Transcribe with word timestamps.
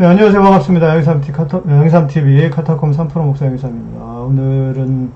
네, 0.00 0.06
안녕하세요. 0.06 0.42
반갑습니다. 0.42 0.96
영삼T 0.96 1.30
카타, 1.30 1.60
영삼TV 1.68 2.48
카타콤 2.48 2.92
3프로 2.92 3.22
목사 3.22 3.44
영삼입니다. 3.44 4.02
오늘은 4.02 5.12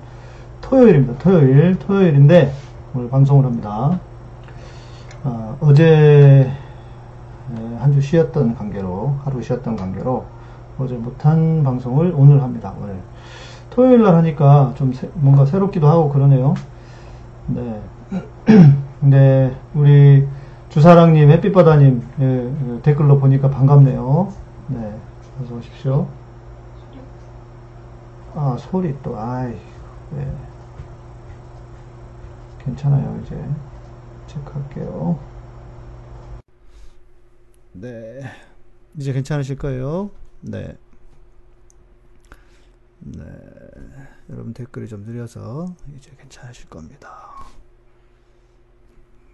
토요일입니다. 0.61 1.15
토요일, 1.17 1.79
토요일인데 1.79 2.53
오늘 2.93 3.09
방송을 3.09 3.45
합니다. 3.45 3.99
아, 5.23 5.55
어제 5.59 6.51
네, 7.55 7.77
한주 7.79 7.99
쉬었던 7.99 8.53
관계로, 8.53 9.15
하루 9.23 9.41
쉬었던 9.41 9.75
관계로 9.75 10.25
어제 10.77 10.93
못한 10.93 11.63
방송을 11.63 12.13
오늘 12.15 12.43
합니다. 12.43 12.71
오늘. 12.79 12.93
토요일 13.71 14.03
날 14.03 14.13
하니까 14.13 14.73
좀 14.75 14.93
새, 14.93 15.09
뭔가 15.15 15.47
새롭기도 15.47 15.87
하고 15.87 16.09
그러네요. 16.09 16.53
네. 17.47 17.81
근데 19.01 19.55
우리 19.73 20.27
주사랑님, 20.69 21.31
햇빛바다님 21.31 22.03
예, 22.19 22.81
댓글로 22.83 23.17
보니까 23.17 23.49
반갑네요. 23.49 24.44
네, 24.67 24.99
어서 25.41 25.55
오십시오. 25.55 26.09
아 28.33 28.57
소리 28.59 28.99
또 29.01 29.17
아이, 29.17 29.53
네. 30.11 30.37
괜찮아요 32.59 33.21
이제 33.23 33.49
체크할게요. 34.27 35.19
네, 37.73 38.21
이제 38.97 39.13
괜찮으실 39.13 39.57
거예요. 39.57 40.09
네. 40.41 40.77
네, 42.99 43.23
여러분 44.31 44.53
댓글이 44.53 44.87
좀 44.87 45.03
느려서 45.03 45.67
이제 45.95 46.11
괜찮으실 46.17 46.69
겁니다. 46.69 47.45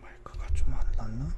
마이크가 0.02 0.46
좀 0.54 0.74
안 0.74 0.82
났나? 0.98 1.30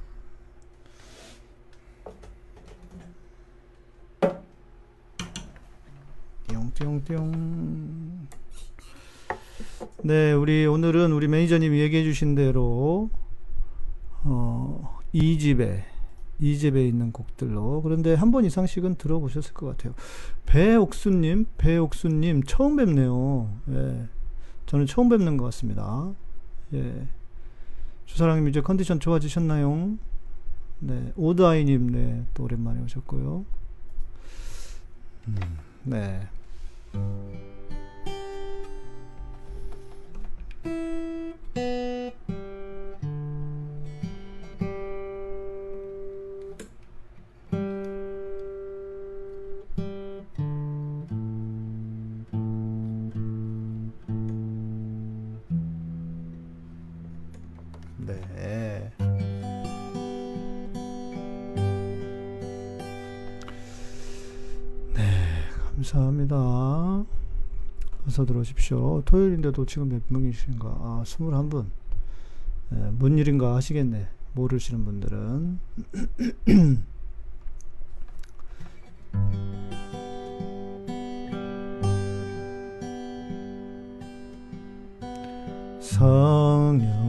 띠용띠용띠용. 6.48 8.28
네, 10.02 10.32
우리 10.32 10.66
오늘은 10.66 11.12
우리 11.12 11.28
매니저님이 11.28 11.78
얘기해 11.80 12.04
주신 12.04 12.34
대로 12.34 13.10
어, 14.24 14.98
2집에 15.14 15.82
2집에 16.40 16.86
있는 16.86 17.12
곡들로 17.12 17.80
그런데 17.82 18.14
한 18.14 18.30
번 18.32 18.44
이상씩은 18.44 18.96
들어보셨을 18.96 19.54
것 19.54 19.66
같아요. 19.66 19.94
배옥수님, 20.46 21.46
배옥수님 21.56 22.42
처음 22.44 22.76
뵙네요. 22.76 23.50
예, 23.70 24.08
저는 24.66 24.86
처음 24.86 25.08
뵙는 25.08 25.36
것 25.36 25.44
같습니다. 25.46 26.12
예, 26.74 27.06
주사랑님 28.06 28.48
이제 28.48 28.60
컨디션 28.60 28.98
좋아지셨나요? 29.00 29.96
네, 30.80 31.12
오드아이님, 31.16 31.92
네, 31.92 32.24
또 32.34 32.44
오랜만에 32.44 32.80
오셨고요. 32.82 33.44
음, 35.28 35.36
네. 35.84 36.28
네. 41.54 41.93
어서 68.06 68.24
들어오십시오. 68.26 69.02
토요일인데도 69.04 69.64
지금 69.66 69.88
몇 69.88 70.02
명이신가? 70.08 70.68
아, 70.68 71.02
21분. 71.04 71.66
네, 72.70 72.90
뭔 72.92 73.18
일인가 73.18 73.54
하시겠네. 73.56 74.08
모르시는 74.34 74.84
분들은. 74.84 75.58
성령 85.80 87.03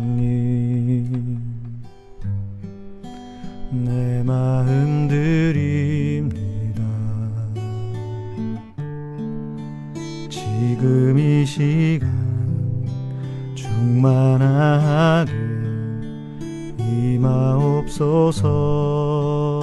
임하옵소서. 17.95 19.61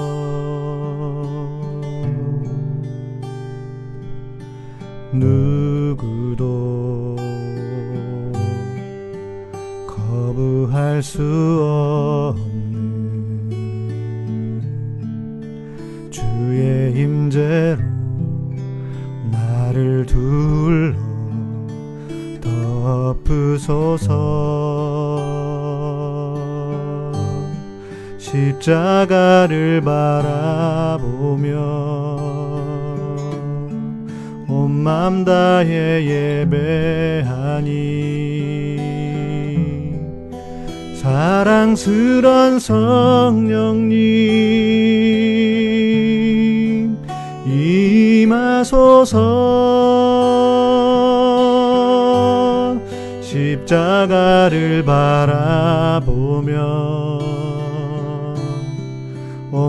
누구도 5.13 7.17
거부할 9.87 11.03
수 11.03 11.21
없는 12.35 13.51
주의 16.11 16.99
임재로 16.99 17.83
나를 19.31 20.07
둘러 20.07 20.97
덮으소서 22.41 24.62
십자가를 28.63 29.81
바라보며 29.81 31.59
온맘 34.49 35.25
다해 35.25 36.47
예배하니 36.47 37.73
사랑스런 40.95 42.61
성령님 42.61 43.91
임하소서. 47.45 49.19
십자가를 53.23 54.85
바라보며 54.85 56.53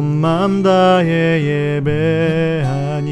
온맘 0.03 0.63
다해 0.63 1.79
예배하니 1.79 3.03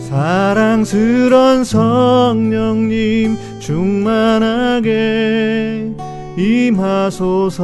사랑스런 0.00 1.62
성령님 1.62 3.36
충만하게 3.60 4.90
임하소서 6.36 7.62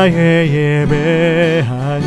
다해 0.00 0.48
예배하니 0.48 2.06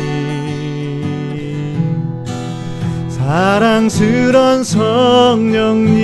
사랑스런 3.08 4.64
성령님 4.64 5.94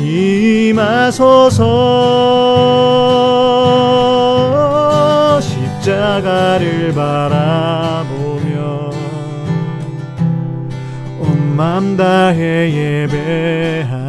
임하소서. 0.00 1.62
십자가를 5.40 6.92
바라보며 6.92 8.56
온맘 11.20 11.96
다해 11.96 13.04
예배하니 13.06 14.01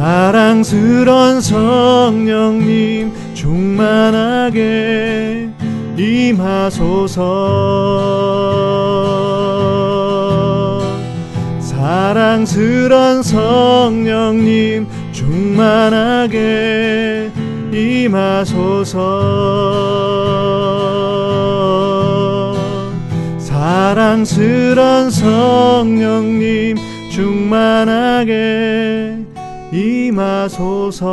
사랑스런 0.00 1.42
성령님 1.42 3.12
충만하게 3.34 4.60
임하소서. 5.94 7.20
사랑스런 11.60 13.22
성령님 13.22 14.86
충만하게 15.12 16.40
임하소서. 17.70 18.96
사랑스런 23.38 25.10
성령님 25.10 26.78
충만하게 27.10 28.70
임하소서 29.72 31.06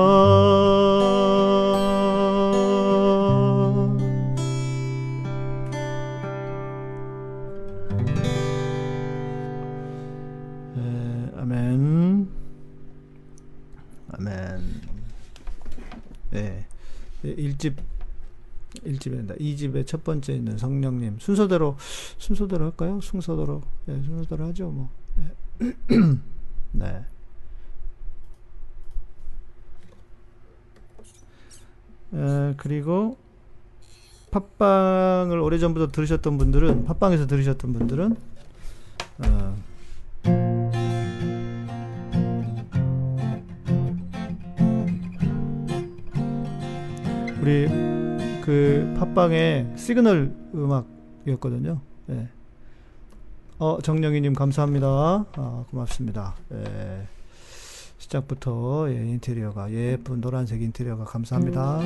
에, 10.75 11.31
아멘 11.35 12.27
아멘 14.09 14.63
예. 16.33 16.65
예, 17.25 17.35
1집 17.35 17.75
1집입니다. 18.85 19.39
2집의 19.39 19.85
첫 19.85 20.03
번째 20.03 20.33
있는 20.33 20.57
성령님 20.57 21.17
순서대로 21.19 21.75
순서대로 22.17 22.65
할까요? 22.65 22.99
순서대로 23.01 23.61
예, 23.87 24.01
순서대로 24.01 24.45
하죠 24.47 24.69
뭐. 24.71 24.89
예. 25.19 25.65
네. 26.71 27.05
에, 32.13 32.53
그리고 32.57 33.17
팟빵을 34.31 35.39
오래전부터 35.39 35.91
들으셨던 35.91 36.37
분들은 36.37 36.85
팟빵에서 36.85 37.27
들으셨던 37.27 37.73
분들은 37.73 38.15
어, 39.19 39.55
우리 47.41 47.67
그 48.41 48.93
팟빵에 48.99 49.73
시그널 49.77 50.33
음악이었거든요. 50.53 51.79
예. 52.09 52.27
어 53.57 53.79
정영희님 53.81 54.33
감사합니다. 54.33 54.87
아, 55.33 55.65
고맙습니다. 55.69 56.35
예. 56.51 57.16
시작부터 58.07 58.87
예, 58.89 58.95
인테리어가 58.95 59.71
예쁜 59.71 60.21
노란색 60.21 60.61
인테리어가 60.61 61.03
감사합니다. 61.03 61.79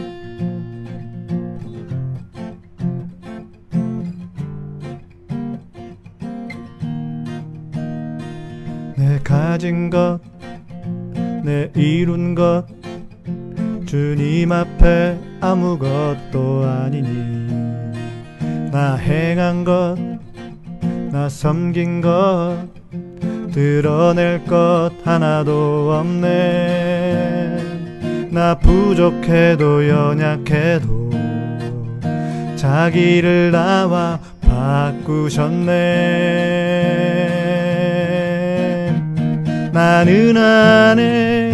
내 8.98 9.20
가진 9.24 9.90
것, 9.90 10.20
내 11.44 11.72
이룬 11.76 12.36
것, 12.36 12.66
주님 13.88 14.52
앞에 14.52 15.20
아무것도 15.42 16.64
아니니. 16.66 17.52
나 18.72 18.96
행한 18.96 19.64
것, 19.64 19.98
나 21.12 21.28
섬긴 21.28 22.02
것, 22.02 22.68
드러낼 23.52 24.46
것 24.46 24.92
하나도 25.04 25.94
없네. 25.94 27.58
나 28.30 28.58
부족해도 28.58 29.88
연약해도 29.88 31.12
자기를 32.56 33.52
나와 33.52 34.20
바꾸셨네. 34.42 35.72
나는 39.74 40.38
안에 40.38 41.52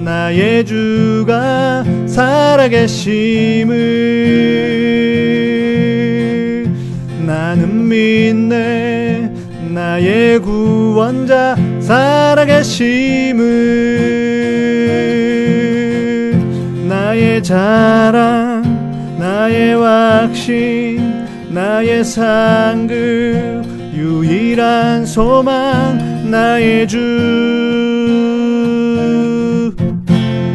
나의 0.00 0.64
주가 0.64 1.84
살아계심을 2.06 3.76
나는 7.26 7.88
믿네 7.88 9.15
나의 9.76 10.40
구원자 10.40 11.54
살아계심을. 11.80 13.44
나의 16.88 17.42
자랑 17.42 19.16
나의 19.18 19.74
확신 19.76 21.26
나의 21.50 22.02
상급 22.02 22.94
유일한 23.94 25.04
소망 25.04 26.30
나의 26.30 26.88
주. 26.88 26.96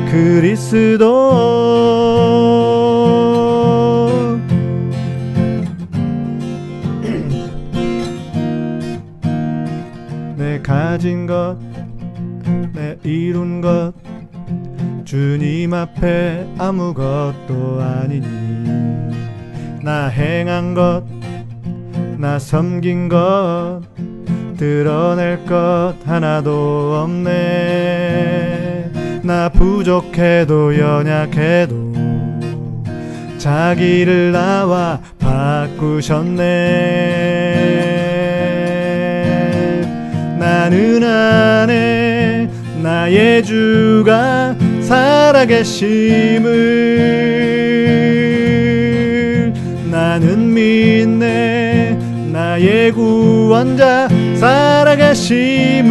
그리스도 0.10 1.06
가진 11.02 11.26
것, 11.26 11.58
내 12.76 12.96
이룬 13.04 13.60
것, 13.60 13.92
주님 15.04 15.74
앞에 15.74 16.46
아무것도 16.60 17.82
아니니. 17.82 18.28
나 19.82 20.10
행한 20.10 20.76
것, 20.76 21.02
나 22.20 22.38
섬긴 22.38 23.10
것, 23.10 23.82
드러낼 24.58 25.44
것 25.48 25.96
하나도 26.06 27.02
없네. 27.04 28.92
나 29.24 29.50
부족해도 29.50 30.78
연약해도 30.78 31.94
자기를 33.40 34.34
나와 34.34 35.00
바꾸셨네. 35.18 36.42
나는 40.52 41.02
안에 41.02 42.50
나의 42.84 43.42
주가 43.42 44.54
살아계심을 44.82 45.94
나는 49.90 50.54
믿네. 50.54 51.98
나의 52.34 52.92
구원자 52.92 54.10
살아계심을 54.36 55.90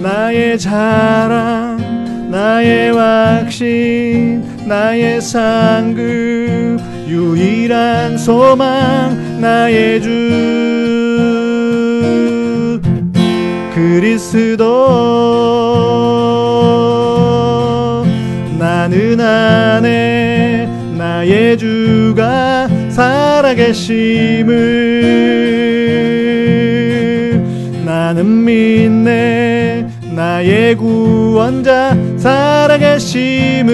나의 0.00 0.58
자랑 0.58 2.30
나의 2.30 2.94
확신 2.94 4.42
나의 4.66 5.20
상급 5.20 6.80
유일한 7.06 8.16
소망 8.16 9.38
나의 9.38 10.00
주 10.00 10.59
그리스도 13.90 14.62
나는 18.56 19.20
안에 19.20 20.68
나의 20.96 21.58
주가 21.58 22.68
살아계심을. 22.88 24.52
나는 27.84 28.44
믿네 28.44 29.88
나의 30.14 30.76
구원자 30.76 31.96
살아계심을. 32.16 33.70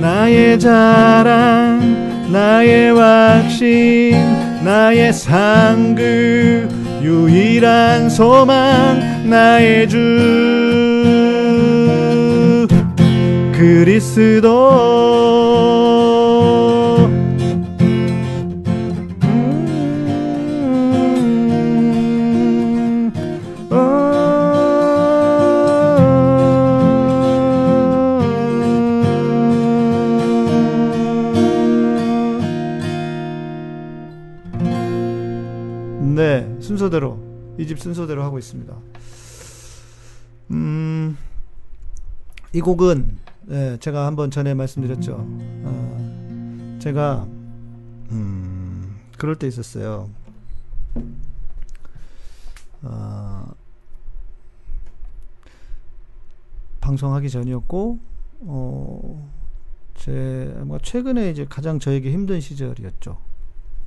나의 0.00 0.58
자랑 0.58 2.32
나의 2.32 2.92
확신 2.94 4.43
나의 4.64 5.12
상급 5.12 6.70
유일한 7.02 8.08
소망 8.08 9.28
나의 9.28 9.86
주. 9.88 9.98
그리스도 13.52 14.48
순서대로 36.84 37.18
이 37.58 37.66
집 37.66 37.78
순서대로 37.80 38.22
하고 38.22 38.38
있습니다. 38.38 38.76
음, 40.50 41.16
이 42.52 42.60
곡은 42.60 43.18
예, 43.50 43.76
제가 43.80 44.06
한번 44.06 44.30
전에 44.30 44.52
말씀드렸죠. 44.54 45.16
어, 45.18 46.78
제가 46.82 47.24
음, 48.10 48.96
그럴 49.16 49.36
때 49.36 49.46
있었어요. 49.46 50.10
어, 52.82 53.46
방송하기 56.80 57.30
전이었고, 57.30 57.98
어, 58.40 59.30
제, 59.94 60.54
뭐, 60.66 60.78
최근에 60.78 61.30
이제 61.30 61.46
가장 61.48 61.78
저에게 61.78 62.12
힘든 62.12 62.40
시절이었죠. 62.40 63.16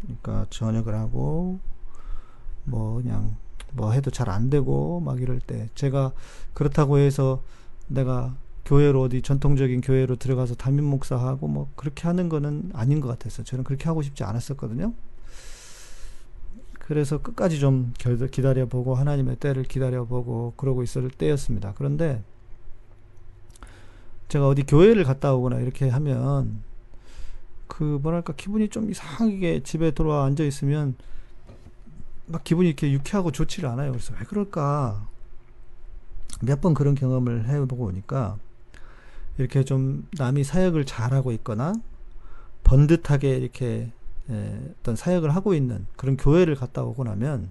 그러니까 0.02 0.48
저녁을 0.50 0.96
하고, 0.96 1.60
뭐, 2.68 3.02
그냥, 3.02 3.36
뭐 3.74 3.92
해도 3.92 4.12
잘 4.12 4.30
안 4.30 4.50
되고, 4.50 5.00
막 5.00 5.22
이럴 5.22 5.40
때, 5.40 5.70
제가 5.76 6.14
그렇다고 6.54 6.98
해서 7.00 7.42
내가 7.88 8.36
교회로 8.68 9.02
어디 9.04 9.22
전통적인 9.22 9.80
교회로 9.80 10.18
들어가서 10.18 10.56
담임 10.56 10.84
목사하고 10.84 11.48
뭐 11.48 11.72
그렇게 11.78 12.04
하는 12.06 12.28
거는 12.28 12.72
아닌 12.74 13.00
것 13.00 13.08
같아서 13.08 13.42
저는 13.44 13.64
그렇게 13.64 13.86
하고 13.86 14.02
싶지 14.02 14.26
않았었거든요. 14.26 14.94
그래서 16.74 17.22
끝까지 17.22 17.60
좀 17.60 17.94
기다려보고 17.98 18.96
하나님의 18.96 19.38
때를 19.38 19.64
기다려보고 19.64 20.54
그러고 20.58 20.84
있을 20.84 21.10
때였습니다. 21.10 21.74
그런데 21.78 22.22
제가 24.28 24.48
어디 24.50 24.64
교회를 24.64 25.06
갔다 25.06 25.34
오거나 25.34 25.60
이렇게 25.60 25.88
하면 25.88 26.62
그 27.68 28.00
뭐랄까 28.02 28.34
기분이 28.36 28.68
좀 28.68 28.90
이상하게 28.90 29.64
집에 29.64 29.92
돌아와 29.92 30.26
앉아 30.26 30.44
있으면 30.44 30.96
막 32.28 32.44
기분이 32.44 32.68
이렇게 32.68 32.92
유쾌하고 32.92 33.32
좋지를 33.32 33.70
않아요. 33.70 33.92
그래서 33.92 34.14
왜 34.20 34.26
그럴까? 34.26 35.08
몇 36.42 36.62
번 36.62 36.74
그런 36.74 36.94
경험을 36.94 37.48
해보고 37.48 37.86
오니까 37.86 38.38
이렇게 39.38 39.64
좀 39.64 40.08
남이 40.18 40.44
사역을 40.44 40.86
잘하고 40.86 41.32
있거나 41.32 41.74
번듯하게 42.64 43.38
이렇게 43.38 43.92
어떤 44.82 44.96
사역을 44.96 45.34
하고 45.36 45.54
있는 45.54 45.88
그런 45.96 46.18
교회를 46.18 46.56
갔다 46.56 46.84
오고 46.84 47.06
나면 47.06 47.50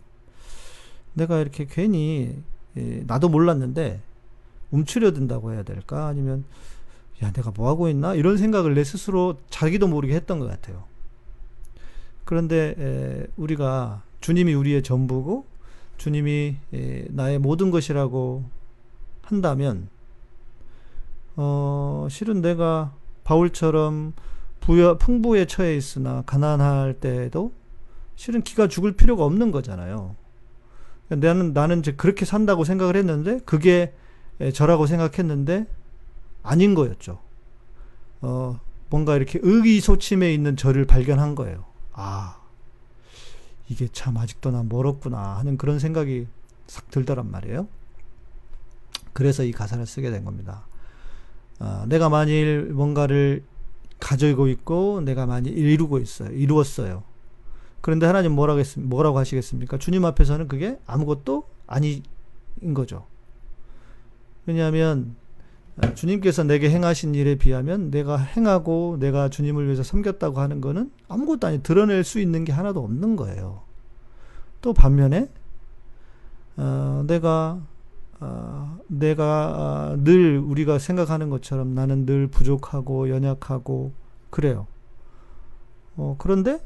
내가 1.15 1.39
이렇게 1.39 1.67
괜히 1.69 2.43
나도 2.75 3.29
몰랐는데 3.29 4.03
움츠려든다고 4.71 5.53
해야 5.53 5.63
될까 5.63 6.07
아니면 6.07 6.45
야 7.23 7.33
내가 7.33 7.51
뭐 7.51 7.69
하고 7.71 7.89
있나 7.89 8.15
이런 8.15 8.37
생각을 8.37 8.75
내 8.75 8.85
스스로 8.85 9.39
자기도 9.49 9.89
모르게 9.89 10.15
했던 10.15 10.39
것 10.39 10.47
같아요. 10.47 10.85
그런데 12.25 13.27
우리가 13.37 14.03
주님이 14.27 14.55
우리의 14.55 14.83
전부고 14.83 15.47
주님이 15.99 16.57
나의 17.11 17.39
모든 17.39 17.71
것이라고 17.71 18.43
한다면 19.23 19.89
어 21.37 22.09
실은 22.11 22.41
내가 22.41 22.93
바울처럼 23.23 24.15
부여, 24.59 24.99
풍부에 24.99 25.45
처해 25.45 25.77
있으나 25.77 26.23
가난할 26.27 26.95
때에도 26.95 27.53
실은 28.17 28.43
기가 28.43 28.67
죽을 28.67 28.97
필요가 28.97 29.25
없는 29.25 29.53
거잖아요. 29.53 30.17
나는 31.07 31.53
나는 31.53 31.79
이제 31.79 31.93
그렇게 31.93 32.25
산다고 32.25 32.65
생각을 32.65 32.97
했는데 32.97 33.39
그게 33.45 33.95
저라고 34.53 34.87
생각했는데 34.87 35.69
아닌 36.43 36.75
거였죠. 36.75 37.21
어 38.23 38.59
뭔가 38.91 39.15
이렇게 39.15 39.39
의기소침해 39.41 40.35
있는 40.35 40.57
저를 40.57 40.85
발견한 40.85 41.37
거예요. 41.37 41.65
아 41.93 42.41
이게 43.69 43.89
참 43.89 44.17
아직도 44.17 44.51
난 44.51 44.69
멀었구나 44.69 45.37
하는 45.39 45.57
그런 45.57 45.79
생각이 45.79 46.27
싹 46.67 46.91
들더란 46.91 47.31
말이에요. 47.31 47.69
그래서 49.13 49.45
이 49.45 49.53
가사를 49.53 49.85
쓰게 49.87 50.11
된 50.11 50.25
겁니다. 50.25 50.67
어, 51.59 51.85
내가 51.89 52.09
만일 52.09 52.73
뭔가를 52.73 53.45
가지고 53.99 54.49
있고 54.49 55.01
내가 55.01 55.27
많이 55.27 55.49
이루고 55.49 55.99
있어요. 55.99 56.31
이루었어요. 56.31 57.03
그런데 57.81 58.07
하나님 58.07 58.33
뭐라고, 58.33 58.61
했, 58.61 58.79
뭐라고 58.79 59.19
하시겠습니까? 59.19 59.79
주님 59.79 60.05
앞에서는 60.05 60.49
그게 60.49 60.79
아무것도 60.87 61.49
아닌 61.67 62.03
거죠. 62.75 63.07
왜냐하면 64.45 65.17
주님께서 65.95 66.43
내게 66.45 66.71
행하신 66.71 67.15
일에 67.15 67.35
비하면 67.35 67.91
내가 67.91 68.17
행하고 68.17 68.97
내가 68.99 69.29
주님을 69.29 69.67
위해서 69.67 69.83
섬겼다고 69.83 70.41
하는 70.41 70.61
거는 70.61 70.91
아무것도 71.09 71.47
아니 71.47 71.63
드러낼 71.63 72.03
수 72.03 72.19
있는 72.19 72.45
게 72.45 72.53
하나도 72.53 72.83
없는 72.83 73.17
거예요. 73.17 73.63
또 74.63 74.73
반면에 74.73 75.29
어, 76.57 77.05
내가 77.07 77.61
어, 78.21 78.79
내가 78.87 79.93
어, 79.93 79.97
늘 80.03 80.39
우리가 80.39 80.79
생각하는 80.79 81.29
것처럼 81.29 81.75
나는 81.75 82.07
늘 82.07 82.27
부족하고 82.27 83.11
연약하고 83.11 83.93
그래요. 84.31 84.67
어, 85.97 86.17
그런데 86.19 86.59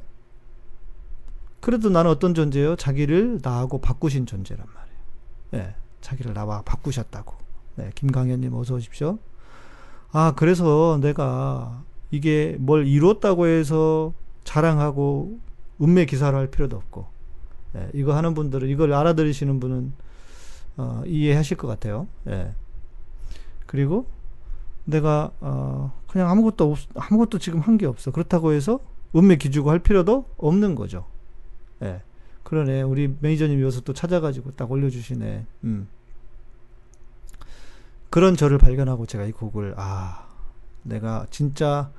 그래도 1.61 1.90
나는 1.90 2.11
어떤 2.11 2.35
존재예요? 2.35 2.76
자기를 2.76 3.40
나하고 3.43 3.81
바꾸신 3.81 4.25
존재란 4.26 4.64
말이에요. 4.73 4.99
네, 5.50 5.75
자기를 6.00 6.33
나와 6.33 6.62
바꾸셨다고. 6.62 7.50
네, 7.77 7.91
김강현님 7.95 8.55
어서 8.55 8.75
오십시오. 8.75 9.19
아, 10.12 10.33
그래서 10.37 10.99
내가 11.00 11.83
이게 12.11 12.57
뭘 12.59 12.87
이뤘다고 12.87 13.47
해서 13.47 14.12
자랑하고 14.45 15.39
운매 15.79 16.05
기사를 16.05 16.37
할 16.37 16.49
필요도 16.49 16.77
없고, 16.77 17.07
네, 17.73 17.89
이거 17.95 18.15
하는 18.17 18.35
분들은, 18.35 18.69
이걸 18.69 18.93
알아들으시는 18.93 19.61
분은, 19.61 19.93
어, 20.77 21.03
이해하실 21.07 21.57
것 21.57 21.69
같아요. 21.69 22.07
예. 22.29 22.53
그리고 23.67 24.07
내가, 24.85 25.31
어, 25.41 25.93
그냥 26.09 26.29
아무것도 26.31 26.73
없, 26.73 26.79
아무것도 26.95 27.39
지금 27.39 27.61
한 27.61 27.79
게 27.79 27.87
없어. 27.87 28.11
그렇다고 28.11 28.53
해서 28.53 28.81
운매 29.12 29.37
기주고 29.37 29.71
할 29.71 29.79
필요도 29.79 30.27
없는 30.37 30.75
거죠. 30.75 31.05
예. 31.83 32.03
그러네. 32.43 32.83
우리 32.83 33.15
매니저님 33.21 33.61
여기서 33.62 33.83
또 33.83 33.93
찾아가지고 33.93 34.53
딱 34.53 34.71
올려주시네. 34.71 35.47
음. 35.65 35.89
그런 38.11 38.37
저를 38.37 38.59
발견하고 38.59 39.07
제가 39.07 39.25
이 39.25 39.33
곡을 39.33 39.75
아 39.76 40.26
내가 40.83 41.26
진짜 41.31 41.90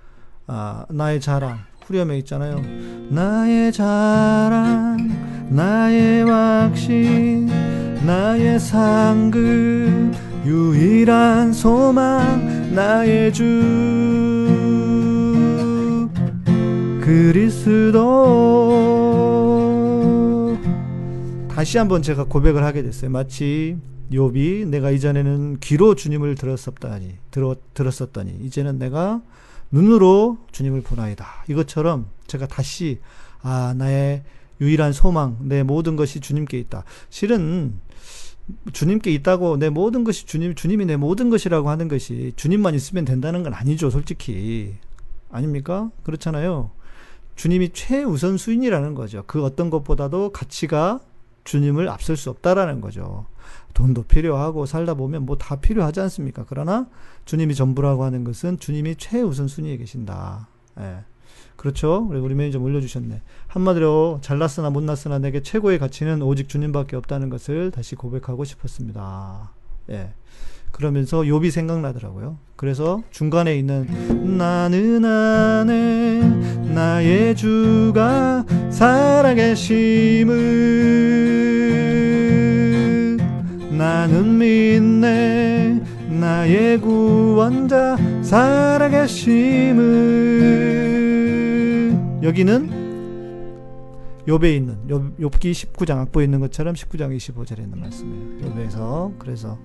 아, 0.46 0.86
나의 0.90 1.22
자랑 1.22 1.60
후렴에 1.86 2.18
있잖아요. 2.20 2.62
나의 3.10 3.72
자랑 3.72 5.48
나의 5.50 6.26
확신 6.26 7.46
나의 8.06 8.60
상급 8.60 9.42
유일한 10.46 11.54
소망 11.54 12.76
나의 12.76 13.32
주. 13.32 13.44
그리스도. 17.02 18.00
다시 21.50 21.78
한번 21.78 22.02
제가 22.02 22.26
고백을 22.26 22.64
하게 22.64 22.84
됐어요. 22.84 23.12
마치 23.12 23.78
욥이 24.12 24.68
내가 24.68 24.92
이전에는 24.92 25.60
귀로 25.60 25.96
주님을 25.96 26.36
들었었다니 26.36 27.18
들어, 27.32 27.56
들었었더니 27.74 28.38
이제는 28.42 28.78
내가 28.80 29.22
눈으로 29.72 30.38
주님을 30.52 30.82
보나이다. 30.82 31.46
이것처럼 31.48 32.08
제가 32.28 32.48
다시 32.48 33.00
아 33.42 33.74
나의 33.78 34.24
유일한 34.60 34.94
소망, 34.94 35.38
내 35.42 35.64
모든 35.64 35.96
것이 35.96 36.20
주님께 36.20 36.60
있다. 36.60 36.84
실은 37.10 37.80
주님께 38.74 39.12
있다고 39.14 39.58
내 39.58 39.70
모든 39.70 40.04
것이 40.04 40.26
주님 40.26 40.56
주님이 40.56 40.86
내 40.86 40.98
모든 40.98 41.30
것이라고 41.30 41.70
하는 41.70 41.88
것이 41.88 42.34
주님만 42.36 42.76
있으면 42.76 43.06
된다는 43.06 43.44
건 43.44 43.54
아니죠, 43.54 43.90
솔직히. 43.90 44.76
아닙니까? 45.32 45.90
그렇잖아요. 46.04 46.72
주님이 47.36 47.70
최우선 47.74 48.38
수인이라는 48.38 48.94
거죠. 48.94 49.24
그 49.26 49.44
어떤 49.44 49.70
것보다도 49.70 50.32
가치가 50.32 51.00
주님을 51.44 51.90
앞설 51.90 52.18
수 52.18 52.30
없다라는 52.30 52.82
거죠. 52.82 53.26
돈도 53.74 54.04
필요하고 54.04 54.66
살다 54.66 54.94
보면 54.96 55.26
뭐 55.26 55.38
다 55.38 55.56
필요하지 55.56 56.00
않습니까? 56.02 56.46
그러나 56.48 56.88
주님이 57.26 57.56
전부라고 57.56 58.04
하는 58.04 58.24
것은 58.24 58.60
주님이 58.60 58.96
최우선 58.98 59.48
순위에 59.48 59.78
계신다. 59.78 60.48
예. 60.80 60.98
그렇죠? 61.56 62.08
우리 62.10 62.34
매니저 62.34 62.60
올려주셨네. 62.60 63.22
한마디로 63.48 64.20
잘났으나 64.22 64.70
못났으나 64.72 65.20
내게 65.20 65.42
최고의 65.42 65.80
가치는 65.80 66.22
오직 66.22 66.50
주님밖에 66.50 66.96
없다는 66.96 67.30
것을 67.30 67.72
다시 67.72 67.96
고백하고 67.96 68.44
싶었습니다. 68.44 69.52
예. 69.90 70.14
그러면서 70.72 71.22
욥이 71.22 71.52
생각나더라고요. 71.52 72.38
그래서 72.56 73.04
중간에 73.12 73.56
있는 73.58 74.38
나는 74.38 75.06
안에 75.06 76.22
나의 76.74 77.36
주가 77.36 78.46
살아계심을 78.70 80.32
나는 83.82 84.38
믿네 84.38 85.82
나의 86.08 86.80
구원자 86.80 87.98
살아계심을 88.22 89.80
여기는 92.22 94.22
욥에 94.28 94.56
있는 94.56 94.88
욥, 94.88 95.18
욥기 95.18 95.74
19장 95.74 95.98
악보에 95.98 96.26
있는 96.26 96.40
것처럼 96.42 96.76
19장 96.76 97.18
25절에 97.18 97.58
있는 97.58 97.80
말씀이에요. 97.80 98.54
욥에서 98.54 99.18
그래서 99.18 99.58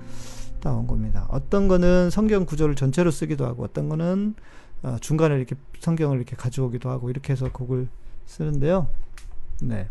따온 0.60 0.86
겁니다. 0.86 1.26
어떤 1.28 1.68
거는 1.68 2.08
성경 2.08 2.46
구조를 2.46 2.74
전체로 2.74 3.10
쓰기도 3.10 3.44
하고 3.44 3.64
어떤 3.64 3.90
거는 3.90 4.34
어, 4.82 4.96
중간에 4.98 5.36
이렇게 5.36 5.56
성경을 5.80 6.16
이렇게 6.16 6.36
가져오기도 6.36 6.88
하고 6.88 7.10
이렇게 7.10 7.34
해서 7.34 7.52
곡을 7.52 7.88
쓰는데요. 8.24 8.88
네. 9.60 9.90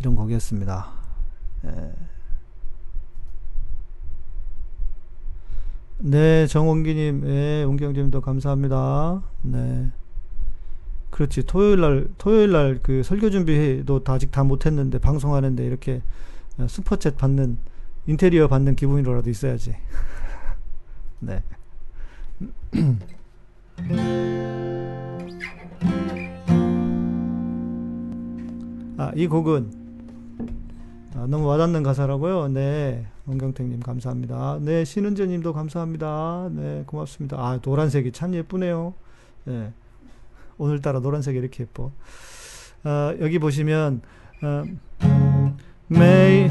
이런 0.00 0.16
곡이었습니다. 0.16 0.88
예. 1.66 2.15
네, 5.98 6.46
정원기님, 6.46 7.22
예, 7.26 7.62
원경님도 7.64 8.20
감사합니다. 8.20 9.22
네. 9.42 9.90
그렇지. 11.10 11.44
토요일 11.44 11.80
날, 11.80 12.08
토요일 12.18 12.52
날 12.52 12.78
그 12.82 13.02
설교 13.02 13.30
준비도 13.30 14.02
아직 14.06 14.30
다 14.30 14.44
못했는데, 14.44 14.98
방송하는데 14.98 15.64
이렇게 15.64 16.02
어, 16.58 16.66
슈퍼챗 16.66 17.16
받는, 17.16 17.58
인테리어 18.06 18.48
받는 18.48 18.76
기분이라도 18.76 19.30
있어야지. 19.30 19.74
네. 21.20 21.42
아, 28.98 29.12
이 29.14 29.26
곡은 29.26 29.70
아, 31.14 31.26
너무 31.28 31.46
와닿는 31.46 31.82
가사라고요. 31.82 32.48
네. 32.48 33.06
원경택님 33.26 33.80
감사합니다. 33.80 34.58
네, 34.62 34.84
신은재님도 34.84 35.52
감사합니다. 35.52 36.48
네, 36.52 36.84
고맙습니다. 36.86 37.36
아, 37.38 37.58
노란색이 37.62 38.12
참 38.12 38.34
예쁘네요. 38.34 38.94
네. 39.44 39.72
오늘따라 40.58 41.00
노란색이 41.00 41.36
이렇게 41.38 41.64
예뻐. 41.64 41.90
어, 42.84 43.14
여기 43.20 43.38
보시면 43.38 44.00
어, 44.42 44.64
매일 45.88 46.50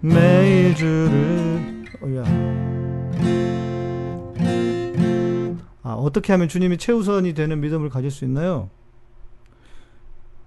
매일 0.00 0.74
주를 0.76 1.84
어야. 2.02 2.24
아, 5.82 5.94
어떻게 5.94 6.32
하면 6.32 6.48
주님이 6.48 6.78
최우선이 6.78 7.34
되는 7.34 7.60
믿음을 7.60 7.88
가질 7.88 8.10
수 8.10 8.24
있나요? 8.24 8.70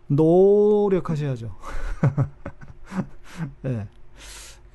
노력하셔야죠. 0.08 1.54
네. 3.64 3.88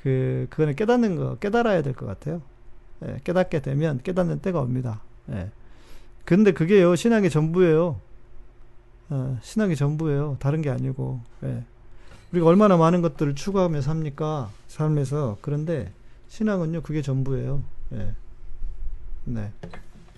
그, 0.07 0.47
그거는 0.51 0.77
깨닫는 0.77 1.16
거, 1.16 1.35
깨달아야 1.38 1.83
될 1.83 1.92
것 1.92 2.07
같아요. 2.07 2.40
네, 3.01 3.19
깨닫게 3.25 3.61
되면 3.61 3.99
깨닫는 4.05 4.38
때가 4.38 4.61
옵니다. 4.61 5.01
네. 5.27 5.51
근데 6.25 6.53
그게요, 6.53 6.95
신앙의 6.95 7.29
전부예요. 7.29 8.01
어, 9.11 9.38
신앙의 9.42 9.75
전부예요. 9.75 10.37
다른 10.38 10.62
게 10.62 10.71
아니고. 10.71 11.21
네. 11.40 11.64
우리가 12.31 12.47
얼마나 12.47 12.77
많은 12.77 13.03
것들을 13.03 13.35
추구하며 13.35 13.81
삽니까? 13.81 14.51
삶에서. 14.69 15.38
그런데 15.40 15.90
신앙은요, 16.29 16.83
그게 16.83 17.03
전부예요. 17.03 17.64
네. 17.88 18.14
네. 19.25 19.51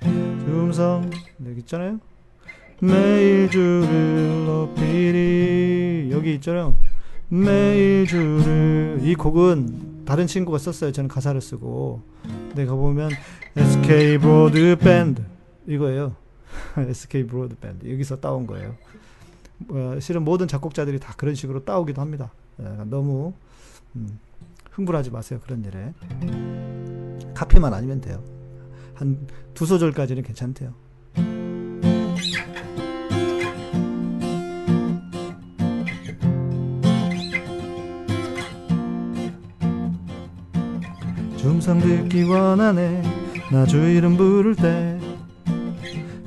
음성, 0.05 1.09
네, 1.38 1.55
있잖아요. 1.61 1.98
매일 2.81 3.48
주를 3.51 4.44
높이리. 4.44 6.11
여기 6.12 6.35
있잖아요. 6.35 6.77
매일 7.29 8.07
주를. 8.07 8.99
이 9.03 9.14
곡은 9.14 10.05
다른 10.05 10.27
친구가 10.27 10.59
썼어요. 10.59 10.93
저는 10.93 11.09
가사를 11.09 11.38
쓰고. 11.41 12.03
내가 12.55 12.75
보면 12.75 13.11
SK 13.57 14.19
브로드 14.19 14.77
밴드. 14.79 15.23
이거예요. 15.67 16.17
SK 16.77 17.27
브로드 17.27 17.57
밴드. 17.57 17.91
여기서 17.91 18.21
따온 18.21 18.47
거예요. 18.47 18.75
어, 19.69 19.99
실은 20.01 20.23
모든 20.25 20.49
작곡자들이 20.49 20.99
다 21.01 21.12
그런 21.17 21.35
식으로 21.35 21.64
따오기도 21.64 22.01
합니다. 22.01 22.33
어, 22.59 22.85
너무 22.88 23.35
음, 23.97 24.19
흥분하지 24.71 25.11
마세요. 25.11 25.41
그런 25.45 25.64
일에. 25.64 25.93
카피만 27.35 27.75
아니면 27.75 28.01
돼요. 28.01 28.23
한 28.95 29.27
두 29.55 29.67
소절까지는 29.67 30.23
괜찮대요. 30.23 30.73
중성 41.59 41.81
듣기 41.81 42.23
원하네. 42.23 43.03
나 43.51 43.66
주 43.66 43.79
이름 43.79 44.16
부를 44.16 44.55
때 44.55 44.97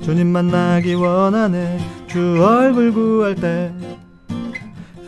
주님 0.02 0.26
만나기 0.26 0.92
원하네. 0.92 1.78
주 2.06 2.44
얼굴 2.44 2.92
구할 2.92 3.34
때 3.34 3.72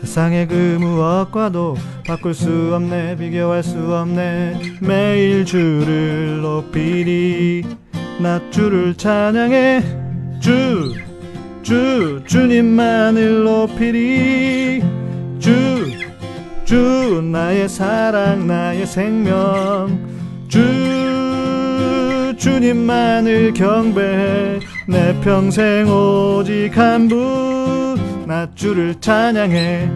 세상의 0.01 0.47
그 0.47 0.77
무엇과도 0.79 1.77
바꿀 2.07 2.33
수 2.33 2.71
없네. 2.73 3.17
비교할 3.17 3.61
수 3.61 3.77
없네. 3.93 4.79
매일 4.81 5.45
주를 5.45 6.41
높이리. 6.41 7.63
나 8.19 8.41
주를 8.49 8.95
찬양해. 8.95 9.83
주 10.39 10.91
주, 11.61 12.23
주님만을 12.25 13.43
높이리. 13.43 14.81
주, 15.37 15.51
주, 16.63 17.21
나의 17.21 17.69
사랑, 17.69 18.47
나의 18.47 18.87
생명 18.87 20.14
주, 20.55 22.33
주님만을 22.37 23.53
경배해 23.53 24.59
내 24.87 25.19
평생 25.19 25.85
오직 25.89 26.69
한 26.77 27.09
분, 27.09 28.25
나 28.25 28.47
주를 28.55 28.95
찬양해. 29.01 29.89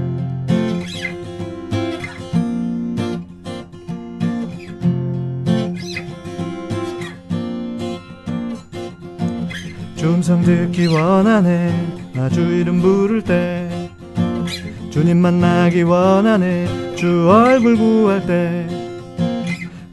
줌성 9.95 10.41
듣기 10.41 10.87
원하네. 10.87 12.11
나 12.13 12.29
주 12.29 12.41
이름 12.41 12.81
부를 12.81 13.21
때. 13.21 13.69
주님 14.89 15.17
만나기 15.19 15.83
원하네. 15.83 16.95
주 16.95 17.29
얼굴 17.29 17.77
구할 17.77 18.25
때 18.25 18.67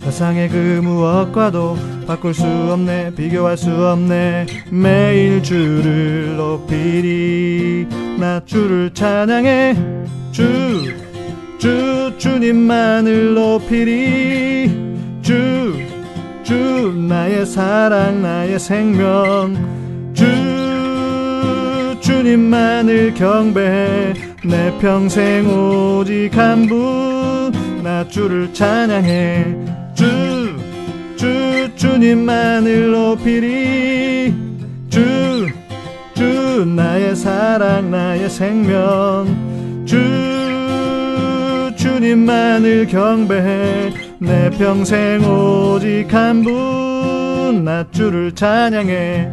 세상의 0.06 0.48
그 0.50 0.80
무엇과도 0.84 1.76
바꿀 2.06 2.32
수 2.32 2.44
없네 2.44 3.16
비교할 3.16 3.56
수 3.56 3.70
없네. 3.88 4.46
매일 4.70 5.42
주를 5.42 6.36
높이리. 6.36 7.88
나 8.16 8.40
주를 8.44 8.94
찬양해. 8.94 9.74
주, 10.30 10.94
주, 11.58 12.14
주님만을 12.18 13.34
높이리. 13.34 14.70
주, 15.22 15.74
주, 16.44 16.54
나의 17.08 17.44
사랑, 17.44 18.22
나의 18.22 18.60
생명. 18.60 19.56
주, 20.14 20.24
주님만을 22.00 23.12
경배해 23.14 24.14
내 24.44 24.78
평생 24.78 25.48
오직 25.48 26.30
한 26.38 26.68
분. 26.68 27.50
나 27.82 28.06
주를 28.06 28.54
찬양해 28.54 29.75
주 29.96 30.56
주 31.16 31.70
주님만을 31.74 32.90
높이리. 32.92 34.34
주 34.90 35.48
주 36.14 36.64
나의 36.64 37.16
사랑 37.16 37.90
나의 37.90 38.28
생명. 38.30 39.26
주 39.86 39.96
주님만을 41.76 42.86
경배해 42.86 43.92
내 44.18 44.50
평생 44.50 45.22
오직 45.24 46.12
한 46.12 46.42
분 46.42 47.64
나 47.64 47.84
주를 47.90 48.32
찬양해 48.32 49.28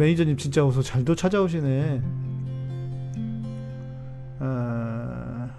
매니저님 0.00 0.38
진짜 0.38 0.66
어서 0.66 0.80
잘도 0.80 1.14
찾아오시네. 1.14 2.02
아, 4.38 5.50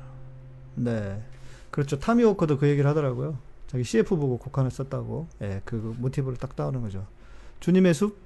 네. 0.73 1.21
그렇죠. 1.69 1.99
타미 1.99 2.23
워커도 2.23 2.57
그 2.57 2.67
얘기를 2.67 2.89
하더라고요. 2.89 3.37
자기 3.67 3.83
CF 3.83 4.15
보고 4.15 4.39
곡 4.39 4.57
하나 4.57 4.71
썼다고. 4.71 5.27
예, 5.43 5.61
그 5.63 5.95
모티브를 5.99 6.37
딱 6.39 6.55
따오는 6.55 6.81
거죠. 6.81 7.05
주님의 7.59 7.93
숲? 7.93 8.17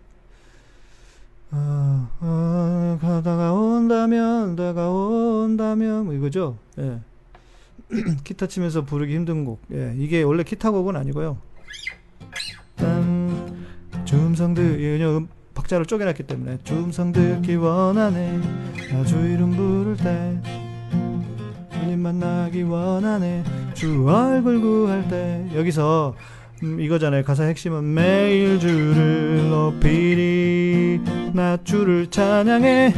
아, 1.51 2.09
아, 2.21 2.97
가다가 3.01 3.51
온다면 3.51 4.55
다가 4.55 4.89
온다면 4.89 6.05
뭐 6.05 6.13
이거죠? 6.13 6.57
예. 6.79 7.01
기타 8.23 8.47
치면서 8.47 8.85
부르기 8.85 9.13
힘든 9.13 9.43
곡. 9.43 9.59
예, 9.73 9.93
이게 9.97 10.23
원래 10.23 10.43
기타 10.43 10.71
곡은 10.71 10.95
아니고요. 10.95 11.37
딴 12.77 13.65
주음성 14.05 14.53
들 14.53 14.79
박자를 15.55 15.85
쪼개놨기 15.85 16.23
때문에 16.23 16.59
주음성 16.63 17.11
듣기 17.11 17.55
원하네. 17.55 18.39
아주 18.93 19.15
이름 19.17 19.51
부를 19.51 19.97
때 19.97 20.39
주님 21.71 21.99
만나기 22.01 22.61
원하네. 22.61 23.43
주 23.73 24.07
얼굴 24.07 24.61
구할 24.61 25.07
때. 25.07 25.47
여기서 25.55 26.15
음, 26.63 26.79
이거잖아요. 26.79 27.23
가사 27.23 27.43
핵심은 27.45 27.93
매일 27.93 28.59
주를 28.59 29.49
높이리 29.49 31.01
나 31.33 31.57
주를 31.63 32.07
찬양해. 32.11 32.93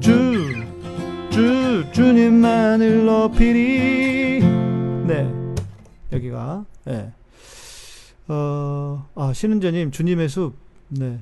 주 0.00 0.60
주, 1.30 1.84
주님만을 1.92 3.04
높이리 3.04 4.40
네. 5.06 5.32
여기가 6.12 6.64
네. 6.84 7.12
어, 8.28 9.06
아, 9.14 9.32
신은재님, 9.32 9.90
주님의 9.90 10.28
숲, 10.28 10.56
네. 10.88 11.20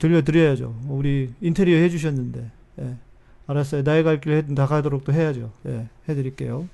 들려드려야죠. 0.00 0.80
우리 0.88 1.32
인테리어 1.40 1.76
해주셨는데, 1.76 2.50
예. 2.80 2.96
알았어요. 3.46 3.82
나의 3.82 4.02
갈길 4.04 4.44
나가도록 4.48 5.04
또 5.04 5.12
해야죠. 5.12 5.52
예, 5.66 5.88
해드릴게요. 6.08 6.68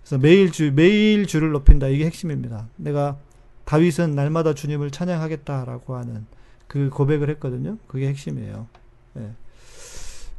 그래서 0.00 0.18
매일 0.18 0.50
주, 0.50 0.72
매일 0.72 1.26
주를 1.26 1.52
높인다. 1.52 1.88
이게 1.88 2.04
핵심입니다. 2.06 2.68
내가 2.76 3.18
다윗은 3.64 4.14
날마다 4.16 4.54
주님을 4.54 4.90
찬양하겠다라고 4.90 5.94
하는 5.94 6.26
그 6.66 6.90
고백을 6.90 7.30
했거든요. 7.30 7.78
그게 7.86 8.08
핵심이에요. 8.08 8.66
예. 9.18 9.30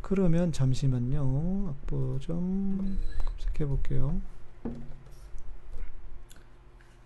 그러면 0.02 0.52
잠시만요. 0.52 1.70
악보 1.70 2.20
좀 2.20 3.00
검색해 3.26 3.66
볼게요. 3.66 4.20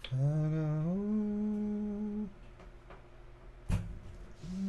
다가 0.09 0.85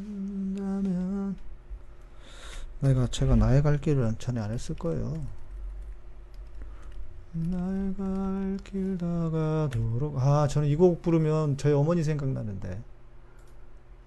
온다면 0.06 1.36
내가 2.80 3.06
제가 3.08 3.36
나의 3.36 3.62
갈 3.62 3.78
길을 3.80 4.14
전에 4.18 4.40
안 4.40 4.50
했을 4.52 4.74
거예요. 4.76 5.26
나의 7.32 7.94
갈 7.94 8.58
길 8.64 8.96
다가도록 8.98 10.18
아 10.18 10.48
저는 10.48 10.68
이 10.68 10.76
곡 10.76 11.02
부르면 11.02 11.56
저희 11.58 11.72
어머니 11.72 12.02
생각나는데 12.02 12.82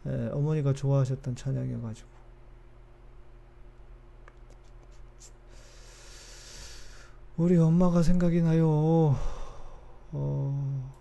예, 0.07 0.29
어머니가 0.33 0.73
좋아하셨던 0.73 1.35
찬양이어가지고 1.35 2.07
우리 7.37 7.57
엄마가 7.57 8.03
생각이 8.03 8.41
나요. 8.41 9.15
어... 10.11 10.98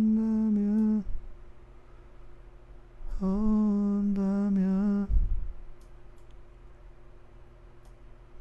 온다면 0.01 0.61
온다면 3.21 5.09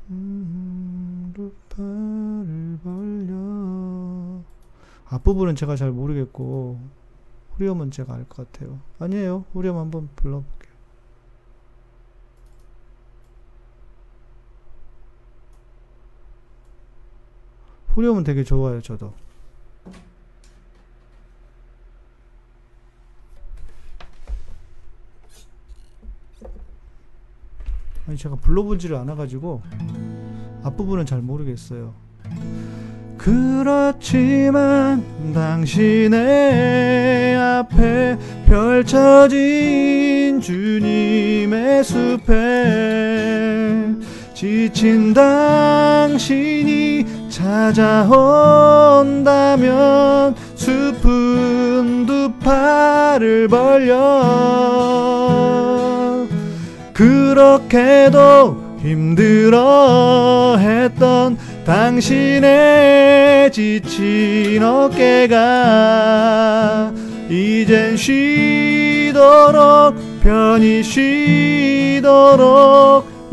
음, 0.10 1.32
두 1.36 1.54
팔을 1.80 2.80
벌려. 2.84 4.44
앞부분은 5.06 5.56
제가 5.56 5.76
잘 5.78 5.92
모르겠고 5.92 6.80
후렴은 7.54 7.92
제가 7.92 8.14
알 8.16 8.26
것 8.26 8.52
같아요. 8.52 8.80
아니에요. 9.00 9.46
후렴 9.54 9.78
한번 9.78 10.10
불러볼게요. 10.16 10.74
후렴은 17.90 18.24
되게 18.24 18.44
좋아요 18.44 18.82
저도. 18.82 19.14
아니 28.08 28.18
제가 28.18 28.36
불러보지를 28.38 28.96
않아가지고 28.98 29.62
앞부분은 30.70 31.06
잘 31.06 31.22
모르겠어요. 31.22 31.94
그렇지만 33.18 35.04
당신의 35.34 37.36
앞에 37.36 38.18
펼쳐진 38.46 40.40
주님의 40.40 41.84
숲에 41.84 43.96
지친 44.34 45.14
당신이 45.14 47.06
찾아온다면 47.30 47.94
숲은 50.56 52.06
두 52.06 52.32
팔을 52.40 53.50
벌려 53.50 53.98
그렇게도 56.94 58.69
힘들어 58.82 60.58
했던 60.58 61.38
당신의 61.66 63.52
지친 63.52 64.64
어깨가 64.64 65.34
이젠 67.30 67.98
쉬도록 67.98 69.96
편히 70.22 70.82
쉬도록 70.84 72.00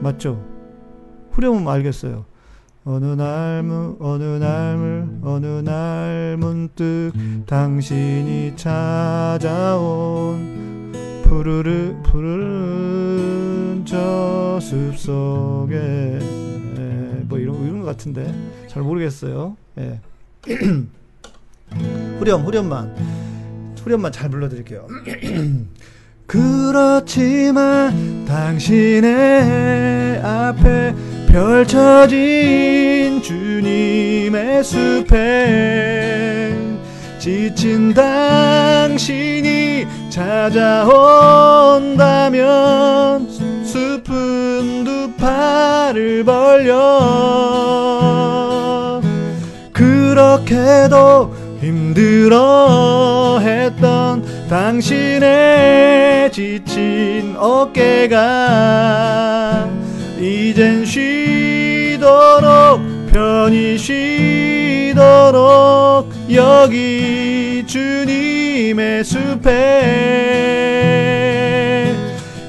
맞죠? 0.01 0.45
후렴은 1.31 1.69
알겠어요. 1.69 2.32
어느 2.85 3.05
날, 3.07 3.65
어느 4.01 4.25
날, 4.25 5.07
어느 5.23 5.47
날 5.47 6.37
문득 6.39 7.13
당신이 7.47 8.55
찾아온 8.57 10.43
푸르르, 11.23 11.95
푸르른 12.03 13.85
저 13.87 14.59
숲 14.61 14.97
속에 14.97 15.75
예, 15.77 17.23
뭐 17.25 17.39
이런, 17.39 17.63
이런 17.65 17.81
것 17.81 17.87
같은데 17.87 18.33
잘 18.69 18.83
모르겠어요. 18.83 19.57
예. 19.79 20.01
후렴, 22.19 22.43
후렴만. 22.43 22.95
후렴만 23.83 24.13
잘 24.13 24.29
불러드릴게요. 24.31 24.87
그렇지만 26.27 28.25
당신의 28.27 30.21
앞에 30.23 30.95
펼쳐진 31.33 33.23
주님의 33.23 34.63
숲에 34.63 36.55
지친 37.19 37.95
당신이 37.95 39.87
찾아온다면 40.11 41.17
숲은 43.65 44.85
두 44.85 45.11
팔을 45.17 46.23
벌려 46.23 47.01
그렇게도 49.73 51.35
힘들어 51.63 53.39
했던 53.41 54.23
당신의 54.51 56.31
지친 56.31 57.35
어깨가 57.39 58.83
이젠 60.23 60.85
쉬도록 60.85 62.81
편히 63.13 63.77
쉬도록 63.77 64.95
여기 66.33 67.65
주님의 67.67 69.03
숲에. 69.03 69.51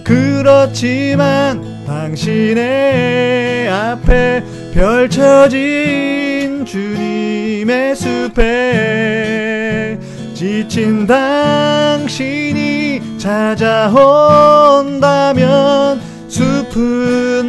그렇지만 0.03 1.63
당신의 1.87 3.69
앞에 3.69 4.43
펼쳐진 4.71 6.63
주님의 6.63 7.95
숲에 7.95 9.97
지친 10.35 11.07
당신이 11.07 13.01
찾아온다면 13.17 13.73
숲은 16.27 16.63
두 16.73 17.42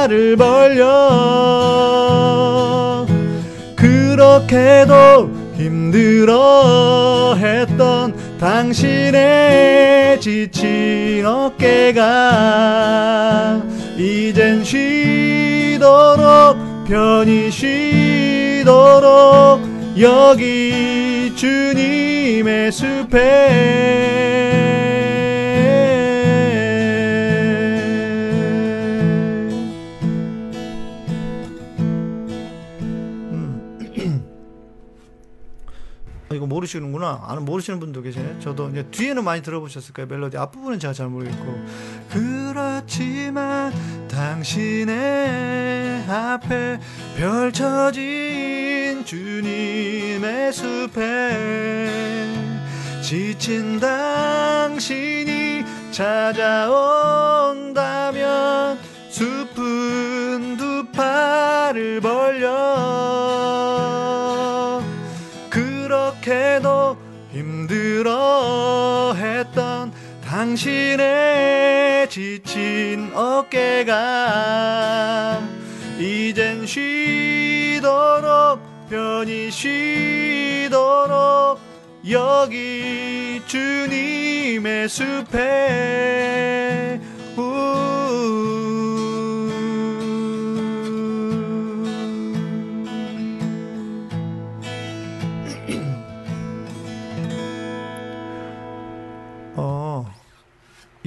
팔을 0.00 0.36
벌려. 0.36 0.86
그렇게도 3.76 5.30
힘들어 5.56 7.34
했던 7.36 8.14
당신의 8.38 10.18
지친 10.20 11.26
어깨가 11.26 12.80
이젠 13.98 14.64
쉬도록 14.64 15.84
편히 16.86 17.50
쉬도록 17.50 18.70
여기 19.98 21.34
주님의 21.36 22.72
숲에 22.72 24.49
모르시는구나. 36.60 37.24
아는 37.26 37.44
모르시는 37.44 37.80
분도 37.80 38.02
계시네. 38.02 38.40
저도 38.40 38.68
이제 38.70 38.82
뒤에는 38.90 39.24
많이 39.24 39.42
들어보셨을 39.42 39.94
거예요. 39.94 40.06
멜로디 40.08 40.36
앞부분은 40.36 40.78
제가 40.78 40.92
잘 40.92 41.08
모르겠고. 41.08 41.64
그렇지만 42.10 43.72
당신의 44.08 46.04
앞에 46.08 46.78
펼쳐진 47.16 49.04
주님의 49.04 50.52
숲에 50.52 52.28
지친 53.02 53.80
당신이 53.80 55.64
찾아온다면 55.90 56.68
숲은 59.10 60.56
두 60.56 60.84
팔을 60.92 62.00
벌려 62.00 62.50
그렇게도 66.60 66.96
힘들어 67.32 69.14
했던 69.16 69.92
당신의 70.24 72.08
지친 72.08 73.10
어깨가 73.14 73.92
이젠 75.98 76.64
쉬도록 76.66 77.80
편히 78.88 79.50
쉬도록 79.50 80.70
여기 82.08 83.42
주님의 83.46 84.88
숲에 84.88 85.40
어 87.36 88.59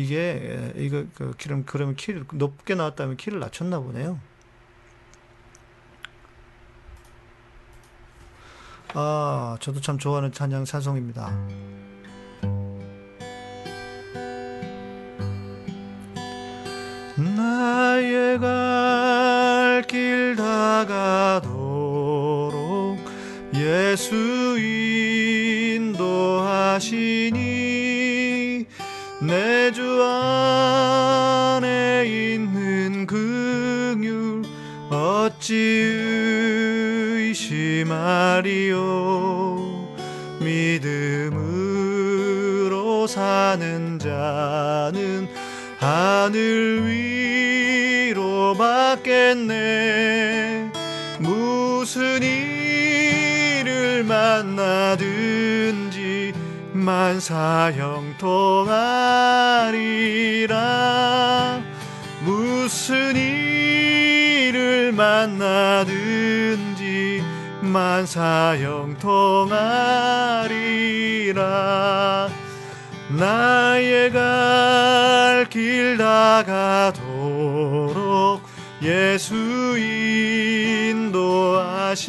이게 0.03 0.73
이거 0.75 1.05
그 1.15 1.33
그럼 1.41 1.63
그러면 1.65 1.95
키를 1.95 2.25
높게 2.33 2.75
나왔다면 2.75 3.17
키를 3.17 3.39
낮췄나 3.39 3.79
보네요. 3.79 4.19
아 8.93 9.57
저도 9.59 9.81
참 9.81 9.97
좋아하는 9.97 10.31
찬양 10.31 10.65
찬송입니다. 10.65 11.31
나의 17.17 18.39
갈 18.39 19.53
길 19.93 20.35
다가도록 20.35 21.53
예수 23.53 24.57
인도하시니 25.77 26.53
내 29.25 29.71
주 29.71 29.81
안에 30.03 32.03
있는 32.05 33.07
긍휼 33.07 34.43
어찌 34.89 35.53
의심하리요? 37.33 38.77
믿음으로 40.41 41.38
사는 43.07 43.97
자는 43.97 45.29
하늘 45.79 46.86
위로 46.88 48.55
받겠네. 48.57 50.69
무슨 51.19 52.21
일을 52.21 54.03
만나든지 54.03 55.83
만사 56.84 57.72
형통하리라 57.76 58.74
무슨 62.26 63.15
일을 63.15 64.91
만나든지 64.91 65.93
만사 67.62 68.58
형통하리라 68.60 69.54
나의 73.17 74.12
갈길 75.48 75.98
다가도록 75.98 76.93
예수 78.82 79.34
인도하시니 80.89 82.04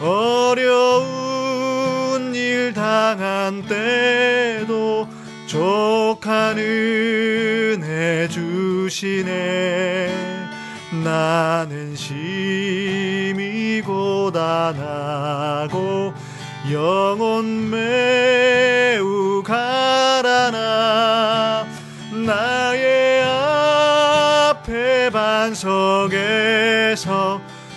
어려운 0.00 1.17
일 2.98 3.16
당한 3.16 3.62
때도 3.62 5.06
족한 5.46 6.58
은혜 6.58 8.26
주시 8.26 9.22
주시네. 9.22 10.12
나는 11.04 11.94
심히 11.94 13.80
고단하고 13.82 14.42
영혼 16.72 17.70
매우 17.70 19.44
가라나 19.44 20.58
나의 22.26 23.22
앞에 24.50 25.10
반석에서 25.10 26.18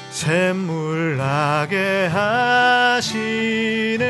샘물 0.10 1.17
나게 1.17 2.07
하시네 2.12 4.00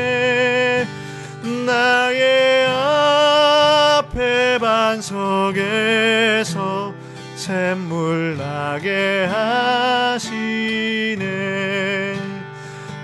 앞에 5.02 5.02
반석에서 5.02 6.94
샘물 7.34 8.38
나게 8.38 9.26
하시네. 9.26 11.26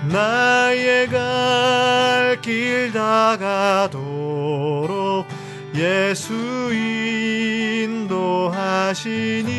나의 0.09 1.09
갈 1.09 2.39
길 2.41 2.91
다가도록 2.93 3.97
예수 5.75 6.33
인도하시니 7.83 9.49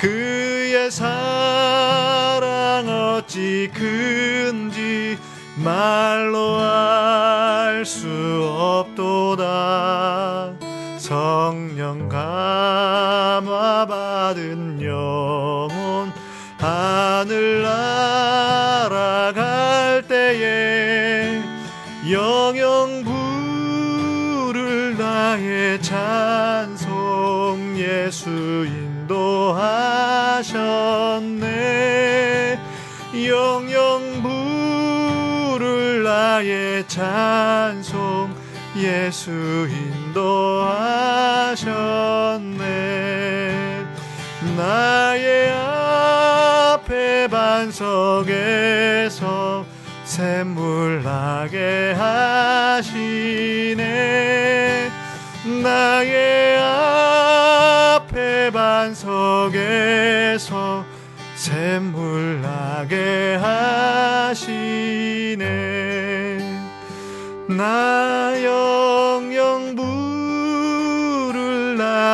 그의 0.00 0.90
사랑 0.90 2.88
어찌 2.88 3.70
큰지 3.74 5.18
말로 5.56 6.58
알 6.58 7.84
수 7.84 8.08
없도다 8.56 10.39
성령 11.10 12.08
감화 12.08 13.84
받은 13.84 14.80
영혼 14.80 16.12
하늘 16.56 17.62
날아갈 18.84 20.06
때에 20.06 21.42
영영 22.08 23.02
부를 23.02 24.96
나의 24.96 25.82
찬송 25.82 26.78
예수 27.76 28.30
인도하셨네. 28.30 29.66
영영 33.26 34.22
부를 35.58 36.04
나의 36.04 36.86
찬송 36.86 38.32
예수 38.76 39.32
인도 39.32 39.99
하셨네. 41.54 42.50
나의 44.56 45.52
앞에 45.52 47.28
반석에서 47.28 48.30
샘물 50.04 51.02
나게 51.04 51.94
하시네. 51.96 53.80
나의 55.62 56.58
앞에 56.58 58.50
반석에서 58.50 59.60
샘물 61.36 62.42
나게 62.42 63.38
하시네. 63.40 64.50
나 67.48 68.32
영영 68.44 69.74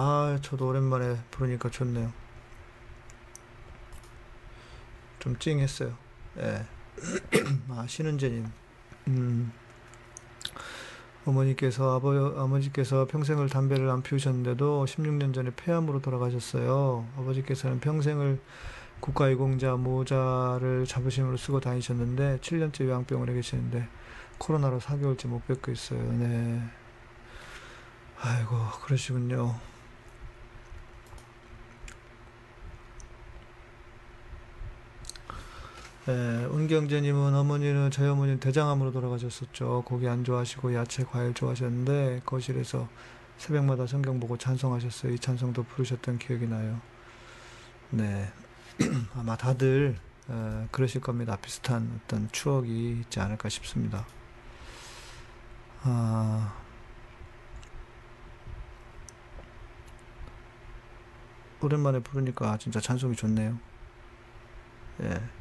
아, 0.00 0.38
저도 0.40 0.68
오랜만에 0.68 1.18
부르니까 1.32 1.70
좋네요. 1.70 2.12
좀 5.18 5.36
찡했어요. 5.40 5.92
예. 6.38 6.64
아, 7.68 7.84
신은재님. 7.88 8.46
음. 9.08 9.52
어머니께서 11.24 11.96
아버 11.96 12.14
아버지께서 12.40 13.06
평생을 13.06 13.48
담배를 13.48 13.90
안 13.90 14.02
피우셨는데도 14.02 14.84
16년 14.84 15.34
전에 15.34 15.50
폐암으로 15.56 16.00
돌아가셨어요. 16.00 17.04
아버지께서는 17.16 17.80
평생을 17.80 18.40
국가유공자 19.00 19.74
모자를 19.74 20.86
자부심으로 20.86 21.36
쓰고 21.36 21.58
다니셨는데 21.58 22.38
7년째 22.40 22.84
요양병원에 22.84 23.34
계시는데 23.34 23.88
코로나로 24.38 24.78
4개월째 24.78 25.26
못 25.26 25.44
뵙고 25.48 25.72
있어요. 25.72 26.00
네. 26.12 26.62
아이고 28.20 28.56
그러시군요. 28.84 29.56
네, 36.08 36.46
운경재님은 36.46 37.34
어머니는 37.34 37.90
저희 37.90 38.08
어머니는 38.08 38.40
대장암으로 38.40 38.92
돌아가셨었죠. 38.92 39.82
고기 39.84 40.08
안 40.08 40.24
좋아하시고 40.24 40.74
야채, 40.74 41.04
과일 41.04 41.34
좋아하셨는데 41.34 42.22
거실에서 42.24 42.88
새벽마다 43.36 43.86
성경 43.86 44.18
보고 44.18 44.38
찬송하셨어요. 44.38 45.12
이 45.12 45.18
찬송도 45.18 45.64
부르셨던 45.64 46.18
기억이 46.18 46.46
나요. 46.46 46.80
네, 47.90 48.32
아마 49.14 49.36
다들 49.36 49.98
어, 50.28 50.66
그러실 50.72 51.02
겁니다. 51.02 51.36
비슷한 51.36 52.00
어떤 52.02 52.30
추억이 52.32 53.00
있지 53.02 53.20
않을까 53.20 53.50
싶습니다. 53.50 54.06
아, 55.82 56.56
오랜만에 61.60 61.98
부르니까 61.98 62.56
진짜 62.56 62.80
찬송이 62.80 63.14
좋네요. 63.14 63.58
예. 65.02 65.37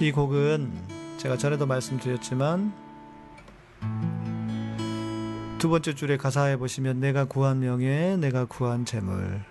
이 0.00 0.12
곡은 0.12 0.70
제가 1.16 1.38
전에도 1.38 1.66
말씀드렸지만 1.66 2.72
두 5.58 5.70
번째 5.70 5.94
줄의 5.94 6.18
가사에 6.18 6.56
보시면 6.56 7.00
내가 7.00 7.24
구한 7.24 7.60
명예, 7.60 8.18
내가 8.18 8.44
구한 8.44 8.84
재물. 8.84 9.42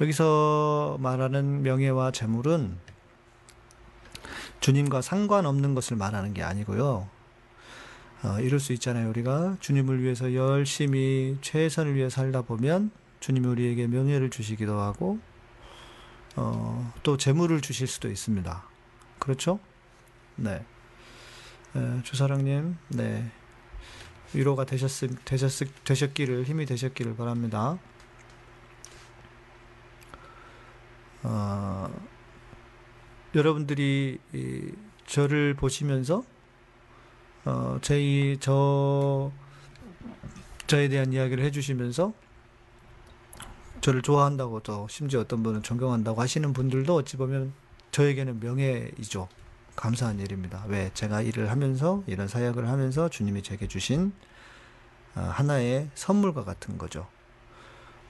여기서 0.00 0.96
말하는 1.00 1.62
명예와 1.62 2.12
재물은 2.12 2.87
주님과 4.60 5.02
상관없는 5.02 5.74
것을 5.74 5.96
말하는 5.96 6.34
게 6.34 6.42
아니고요. 6.42 7.08
어, 8.24 8.40
이럴 8.40 8.58
수 8.58 8.72
있잖아요. 8.72 9.08
우리가 9.10 9.56
주님을 9.60 10.02
위해서 10.02 10.34
열심히 10.34 11.38
최선을 11.40 11.94
위해 11.94 12.08
살다 12.08 12.42
보면 12.42 12.90
주님이 13.20 13.46
우리에게 13.46 13.86
명예를 13.86 14.30
주시기도 14.30 14.78
하고 14.80 15.18
어, 16.36 16.92
또 17.02 17.16
재물을 17.16 17.60
주실 17.60 17.86
수도 17.86 18.08
있습니다. 18.08 18.64
그렇죠? 19.18 19.58
네. 20.36 20.64
에, 21.76 22.02
주사랑님, 22.02 22.76
네. 22.88 23.30
위로가 24.34 24.64
되셨, 24.64 24.90
되셨, 25.24 25.50
되셨기를, 25.84 26.44
힘이 26.44 26.66
되셨기를 26.66 27.16
바랍니다. 27.16 27.78
어, 31.22 31.88
여러분들이 33.34 34.18
이, 34.32 34.72
저를 35.06 35.54
보시면서 35.54 36.24
어, 37.44 37.78
제, 37.80 38.36
저, 38.40 39.30
저에 40.66 40.88
대한 40.88 41.12
이야기를 41.12 41.44
해주시면서 41.44 42.12
저를 43.80 44.02
좋아한다고 44.02 44.60
또 44.60 44.86
심지어 44.88 45.20
어떤 45.20 45.42
분은 45.42 45.62
존경한다고 45.62 46.20
하시는 46.20 46.52
분들도 46.52 46.94
어찌 46.94 47.16
보면 47.16 47.52
저에게는 47.90 48.40
명예이죠. 48.40 49.28
감사한 49.76 50.18
일입니다. 50.18 50.64
왜? 50.66 50.90
제가 50.92 51.22
일을 51.22 51.50
하면서 51.50 52.02
이런 52.06 52.26
사역을 52.26 52.68
하면서 52.68 53.08
주님이 53.08 53.42
제게 53.42 53.68
주신 53.68 54.12
어, 55.14 55.20
하나의 55.20 55.88
선물과 55.94 56.44
같은 56.44 56.76
거죠. 56.76 57.06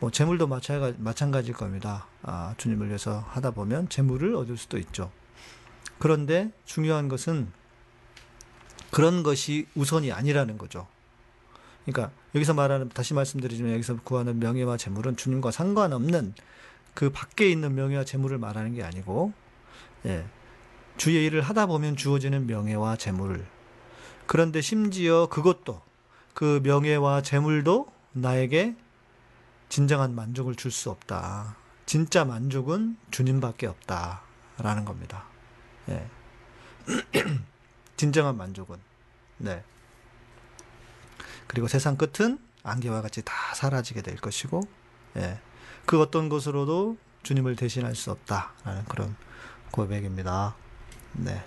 뭐 0.00 0.10
재물도 0.10 0.46
마찬가지, 0.46 1.48
일 1.48 1.54
겁니다. 1.54 2.06
아, 2.22 2.54
주님을 2.56 2.88
위해서 2.88 3.24
하다 3.30 3.50
보면 3.50 3.88
재물을 3.88 4.34
얻을 4.36 4.56
수도 4.56 4.78
있죠. 4.78 5.10
그런데 5.98 6.52
중요한 6.64 7.08
것은 7.08 7.48
그런 8.90 9.22
것이 9.22 9.66
우선이 9.74 10.12
아니라는 10.12 10.56
거죠. 10.56 10.86
그러니까 11.84 12.14
여기서 12.34 12.54
말하는 12.54 12.88
다시 12.90 13.14
말씀드리지만 13.14 13.72
여기서 13.72 13.98
구하는 14.02 14.38
명예와 14.38 14.76
재물은 14.76 15.16
주님과 15.16 15.50
상관없는 15.50 16.34
그 16.94 17.10
밖에 17.10 17.48
있는 17.50 17.74
명예와 17.74 18.04
재물을 18.04 18.38
말하는 18.38 18.74
게 18.74 18.82
아니고 18.82 19.32
예. 20.06 20.24
주의 20.96 21.24
일을 21.26 21.42
하다 21.42 21.66
보면 21.66 21.96
주어지는 21.96 22.46
명예와 22.46 22.96
재물. 22.96 23.46
그런데 24.26 24.60
심지어 24.60 25.26
그것도 25.26 25.80
그 26.34 26.60
명예와 26.62 27.22
재물도 27.22 27.86
나에게 28.12 28.76
진정한 29.68 30.14
만족을 30.14 30.54
줄 30.54 30.70
수 30.70 30.90
없다. 30.90 31.56
진짜 31.86 32.24
만족은 32.24 32.96
주님밖에 33.10 33.66
없다. 33.66 34.22
라는 34.58 34.84
겁니다. 34.84 35.24
예. 35.88 36.08
진정한 37.96 38.36
만족은. 38.36 38.76
네. 39.38 39.62
그리고 41.46 41.68
세상 41.68 41.96
끝은 41.96 42.38
안개와 42.62 43.02
같이 43.02 43.22
다 43.22 43.32
사라지게 43.54 44.02
될 44.02 44.16
것이고, 44.16 44.60
예. 45.16 45.40
그 45.86 46.00
어떤 46.00 46.28
것으로도 46.28 46.98
주님을 47.22 47.56
대신할 47.56 47.94
수 47.94 48.10
없다라는 48.10 48.84
그런 48.86 49.16
고백입니다. 49.70 50.56
네. 51.12 51.44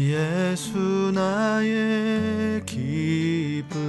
예수 0.00 1.12
나의 1.14 2.62
기쁨. 2.66 3.80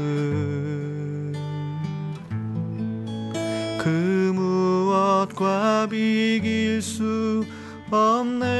그 3.79 4.31
무엇과 4.33 5.87
비길 5.89 6.81
수 6.81 7.43
없네. 7.89 8.53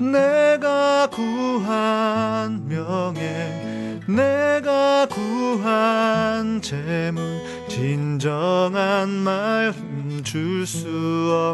내가 0.00 1.08
구한 1.10 2.66
명예 2.66 4.00
내가 4.06 5.06
구한 5.06 6.60
재물 6.62 7.22
진정한 7.68 9.10
마음 9.10 10.22
줄수 10.24 10.86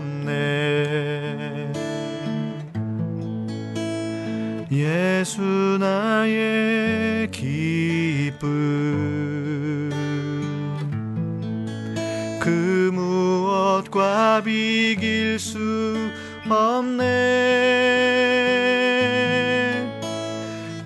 없네 0.00 1.95
예수 4.78 5.78
나의 5.80 7.30
기쁨. 7.30 8.46
그 12.40 12.90
무엇과 12.92 14.42
비길 14.44 15.38
수 15.38 15.58
없네. 16.48 17.06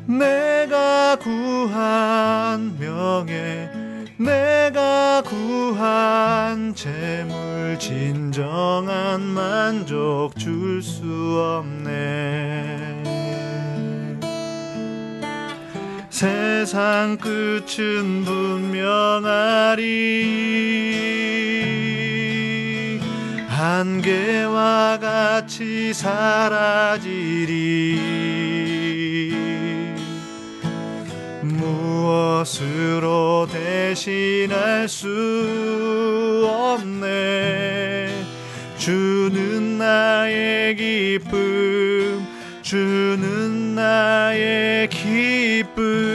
내가 0.07 1.17
구한 1.17 2.77
명예 2.79 3.69
내가 4.17 5.23
구한 5.23 6.75
재물 6.75 7.79
진정한 7.79 9.21
만족 9.23 10.37
줄 10.37 10.83
수 10.83 11.03
없네 11.63 13.20
세상 16.21 17.17
끝은 17.17 18.27
분명하리. 18.27 19.81
한계와 23.49 24.99
같이 25.01 25.95
사라지리. 25.95 27.49
무엇으로 31.41 33.49
대신할 33.51 34.91
수 34.91 36.47
없네. 36.47 38.11
주는 38.77 39.79
나의 39.79 40.77
기쁨 40.77 42.27
주는 42.71 43.75
나의 43.75 44.89
기쁨 44.91 46.10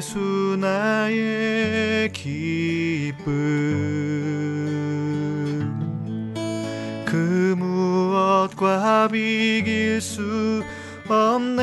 예수 0.00 0.56
나의 0.58 2.10
기쁨. 2.10 3.20
그 7.04 7.54
무엇과 7.58 9.08
비길 9.08 10.00
수 10.00 10.62
없네. 11.06 11.58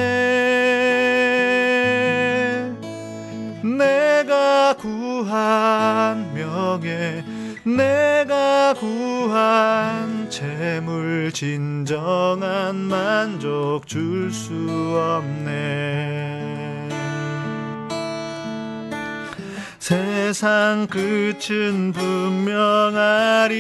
내가 3.63 4.75
구한 4.75 6.31
명예 6.35 7.25
내가 7.65 8.75
구한 8.75 10.29
재물 10.29 11.31
진정한 11.33 12.75
만족 12.75 13.88
줄 13.88 14.31
수 14.31 14.53
없네 14.95 16.76
세상 19.88 20.85
끝은 20.88 21.93
분명하리. 21.93 23.55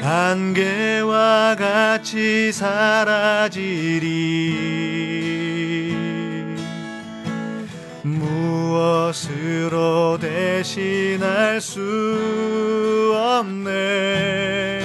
안개와 0.00 1.56
같이 1.56 2.50
사라지리. 2.52 4.06
무엇으로 8.04 9.36
대신할 10.18 11.60
수 11.60 13.12
없네. 13.14 14.80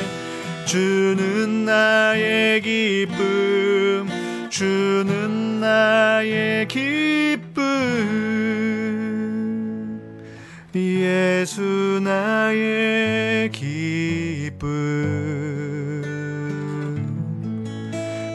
주는 0.65 1.63
나의 1.63 2.61
기쁨 2.61 4.09
주는 4.49 5.61
나의 5.61 6.67
기쁨 6.67 7.51
예수 10.80 11.99
나의 12.03 13.51
기쁨. 13.51 14.69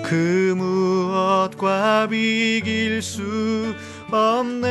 그 0.05 0.55
무엇과 0.57 2.09
비길 2.09 3.01
수 3.03 3.75
없네. 4.11 4.67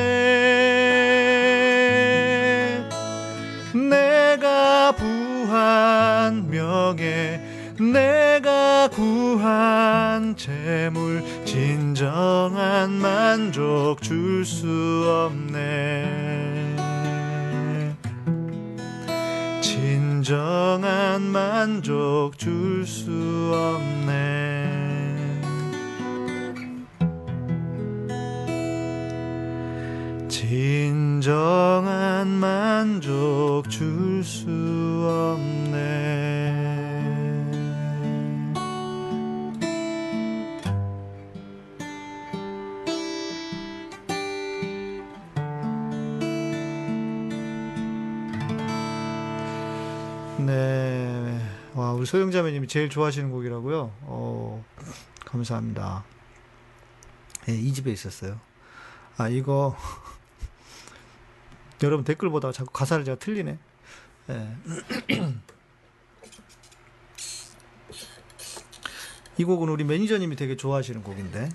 내가 3.74 4.92
부한 4.94 6.50
명예 6.50 7.42
내가 7.80 8.88
구한 8.90 10.36
재물 10.38 11.24
진정한 11.46 12.92
만족 12.92 14.02
줄 14.02 14.46
수 14.46 15.04
없네 15.28 16.85
진정한 20.26 21.22
만족 21.22 22.36
줄 22.36 22.84
수 22.84 23.12
없네 23.54 24.66
진정한 30.28 32.28
만족 32.28 33.70
줄 33.70 34.24
수 34.24 34.50
없네. 34.50 35.72
네. 35.72 36.35
소영자매님이 52.06 52.68
제일 52.68 52.90
좋아하시는 52.90 53.32
곡이라고요? 53.32 53.92
어, 54.02 54.66
감사합니다. 55.26 56.04
네, 57.46 57.58
이 57.58 57.74
집에 57.74 57.92
있었어요. 57.92 58.40
아, 59.18 59.30
이거, 59.30 59.76
여러분 61.84 62.04
댓글 62.06 62.30
보다가 62.30 62.52
자꾸 62.52 62.72
가사를 62.72 63.06
제가 63.06 63.18
틀리네. 63.20 63.58
예. 64.30 64.56
이 69.38 69.44
곡은 69.44 69.68
우리 69.70 69.84
매니저님이 69.84 70.36
되게 70.38 70.56
좋아하시는 70.56 71.04
곡인데. 71.04 71.50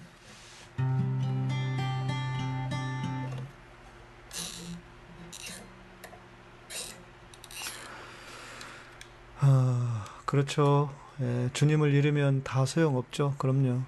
아, 9.43 9.90
그렇죠. 10.31 10.89
예, 11.21 11.51
주님을 11.55 11.93
잃으면 11.93 12.45
다 12.45 12.65
소용없죠. 12.65 13.35
그럼요. 13.37 13.83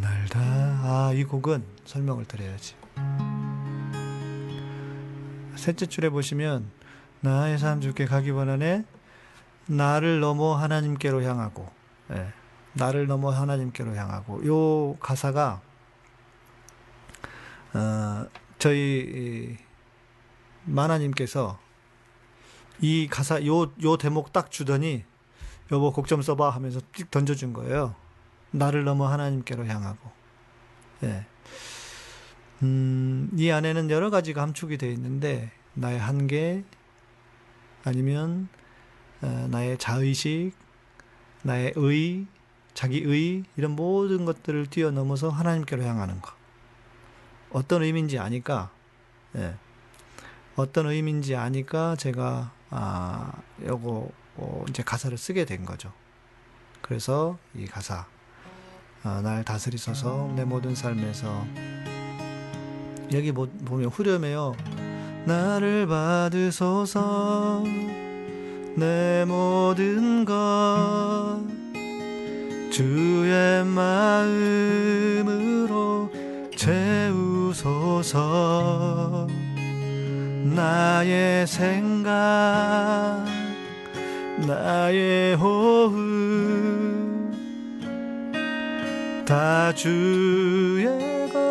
날다. 0.00 0.40
아, 0.40 1.12
이 1.14 1.22
곡은 1.22 1.62
설명을 1.84 2.24
드려야지. 2.24 2.74
셋째 5.54 5.86
줄에 5.86 6.08
보시면 6.08 6.68
나의 7.20 7.58
삶 7.58 7.80
주께 7.80 8.04
가기 8.04 8.30
원하네. 8.30 8.84
나를 9.68 10.18
넘어 10.18 10.56
하나님께로 10.56 11.22
향하고, 11.22 11.70
예, 12.10 12.32
나를 12.72 13.06
넘어 13.06 13.30
하나님께로 13.30 13.94
향하고. 13.94 14.44
요 14.48 14.96
가사가 14.98 15.60
어, 17.74 18.26
저희 18.58 19.67
마나님께서 20.68 21.58
이 22.80 23.08
가사 23.10 23.44
요 23.44 23.72
요 23.82 23.96
대목 23.96 24.32
딱 24.32 24.50
주더니 24.50 25.04
여보 25.72 25.92
곡 25.92 26.06
좀 26.06 26.22
써봐 26.22 26.50
하면서 26.50 26.80
띡 26.92 27.10
던져준 27.10 27.52
거예요. 27.52 27.94
나를 28.52 28.84
넘어 28.84 29.06
하나님께로 29.08 29.66
향하고. 29.66 30.10
예. 31.04 31.26
음, 32.62 33.30
이 33.36 33.50
안에는 33.50 33.90
여러 33.90 34.10
가지가 34.10 34.42
함축이 34.42 34.78
되어 34.78 34.90
있는데 34.92 35.52
나의 35.74 35.98
한계 35.98 36.64
아니면 37.84 38.48
어, 39.20 39.46
나의 39.50 39.78
자의식, 39.78 40.52
나의 41.42 41.72
의, 41.76 42.26
자기의 42.74 43.44
이런 43.56 43.72
모든 43.72 44.24
것들을 44.24 44.66
뛰어넘어서 44.68 45.28
하나님께로 45.28 45.82
향하는 45.82 46.20
것. 46.20 46.32
어떤 47.50 47.82
의미인지 47.82 48.18
아니까 48.18 48.70
예. 49.36 49.56
어떤 50.58 50.86
의미인지 50.86 51.36
아니까 51.36 51.94
제가 51.94 52.50
아 52.70 53.32
요거 53.64 54.10
어, 54.36 54.64
이제 54.68 54.82
가사를 54.82 55.16
쓰게 55.16 55.44
된 55.44 55.64
거죠. 55.64 55.92
그래서 56.82 57.38
이 57.54 57.64
가사 57.66 58.06
아, 59.04 59.20
날 59.22 59.44
다스리소서 59.44 60.32
내 60.34 60.44
모든 60.44 60.74
삶에서 60.74 61.46
여기 63.12 63.30
보, 63.30 63.46
보면 63.46 63.88
후렴에요. 63.90 64.56
나를 65.26 65.86
받으소서 65.86 67.62
내 68.74 69.24
모든 69.26 70.24
것 70.24 71.40
주의 72.72 73.64
마음으로 73.64 75.28
채우소서 76.56 78.18
나의 80.58 81.46
생각 81.46 82.10
나의 84.44 85.36
호흡 85.36 85.94
다 89.24 89.72
주의 89.72 90.84
것날 91.32 91.46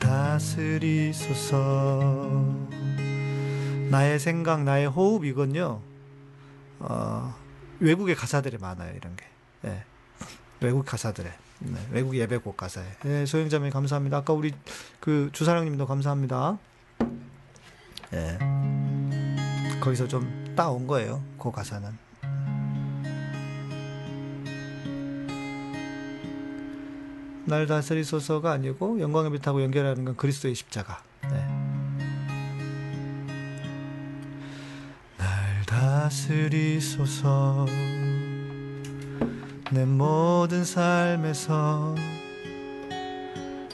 다스리소서. 0.00 1.62
나의 3.88 4.18
생각 4.18 4.64
나의 4.64 4.88
호흡 4.88 5.24
이건요 5.24 5.80
어, 6.80 7.36
외국의 7.78 8.16
가사들이 8.16 8.58
많아요 8.58 8.92
이런 8.96 9.14
게. 9.14 9.24
네. 9.62 9.84
외국 10.60 10.84
가사들에 10.84 11.30
네, 11.60 11.78
외국 11.90 12.16
예배곡 12.16 12.56
가사에 12.56 12.84
네, 13.04 13.26
소영자매 13.26 13.70
감사합니다 13.70 14.18
아까 14.18 14.32
우리 14.32 14.52
그 15.00 15.30
주사랑님도 15.32 15.86
감사합니다 15.86 16.58
예. 18.14 18.38
거기서 19.80 20.06
좀 20.08 20.54
따온 20.56 20.86
거예요. 20.86 21.22
그 21.38 21.50
가사는. 21.50 22.04
날 27.46 27.66
다스리소서가 27.66 28.52
아니고 28.52 29.00
영광의 29.00 29.30
빛하고 29.32 29.62
연결하는 29.62 30.06
건 30.06 30.16
그리스도의 30.16 30.54
십자가. 30.54 31.02
네. 31.24 31.46
날 35.18 35.62
다스리소서 35.66 37.66
내 39.74 39.84
모든 39.84 40.64
삶에서 40.64 41.96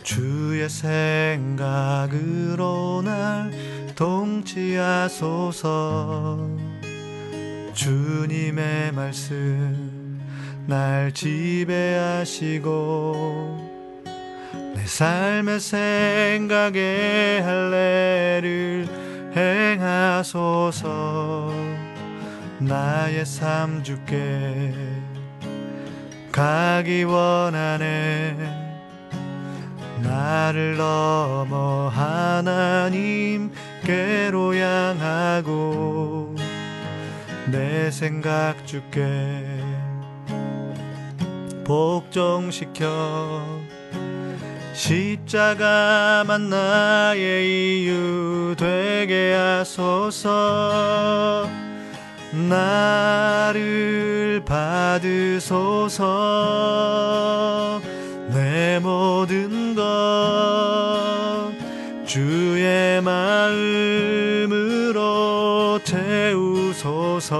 주의 0.02 0.66
생각으로 0.70 3.02
날 3.04 3.52
통치하소서. 3.94 5.68
주님의 7.74 8.92
말씀 8.92 10.18
날 10.66 11.12
지배하시고 11.12 12.70
내 14.74 14.86
삶의 14.86 15.60
생각에 15.60 17.42
할례를 17.44 18.88
행하소서. 19.36 21.52
나의 22.58 23.26
삶 23.26 23.82
주께 23.82 24.72
가기 26.40 27.04
원하네. 27.04 28.34
나를 30.02 30.78
넘어 30.78 31.90
하나님께로 31.90 33.52
향하고 34.54 36.34
내 37.50 37.90
생각 37.90 38.66
주께 38.66 39.44
복종시켜 41.66 43.44
십자가만 44.72 46.48
나의 46.48 47.82
이유 47.82 48.54
되게 48.56 49.34
하소서 49.34 50.30
나를 52.32 53.70
받으소서. 54.44 56.00
내 58.32 58.78
모든 58.80 59.74
것 59.74 59.82
주의 62.06 63.00
마음으로 63.02 64.50
채우소서. 65.84 67.30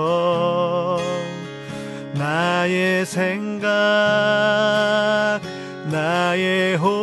나의 2.14 3.06
생각 3.06 3.68
나의 5.90 6.76
호 6.76 6.99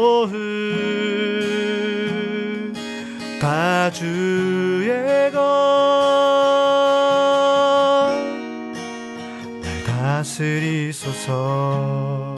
다스리소서. 11.27 12.37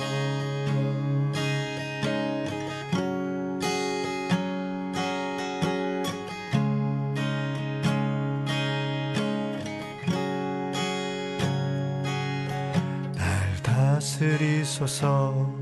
다스리소서. 13.61 15.53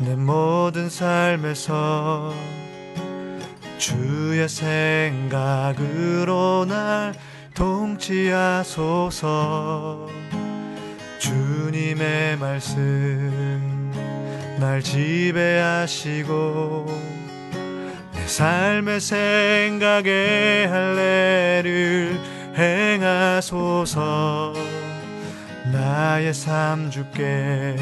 내 0.00 0.16
모든 0.16 0.88
삶에서 0.90 2.34
주의 3.78 4.48
생각으로 4.48 5.44
날 6.66 7.14
통치하소서 7.54 8.84
주님의 11.24 12.36
말씀 12.36 13.90
날 14.60 14.82
지배하시고 14.82 16.34
내 18.12 18.26
삶의 18.26 19.00
생각에 19.00 20.66
할례를 20.66 22.20
행하소서. 22.54 24.52
나의 25.72 26.34
삶 26.34 26.90
주께 26.90 27.76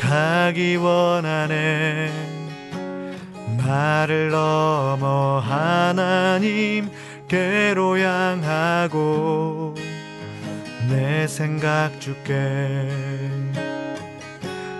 가기 0.00 0.74
원하네. 0.74 2.10
나를 3.56 4.30
넘어 4.30 5.38
하나님께로 5.38 6.88
향하고 7.98 9.93
내 10.88 11.26
생각 11.26 12.00
주께 12.00 12.88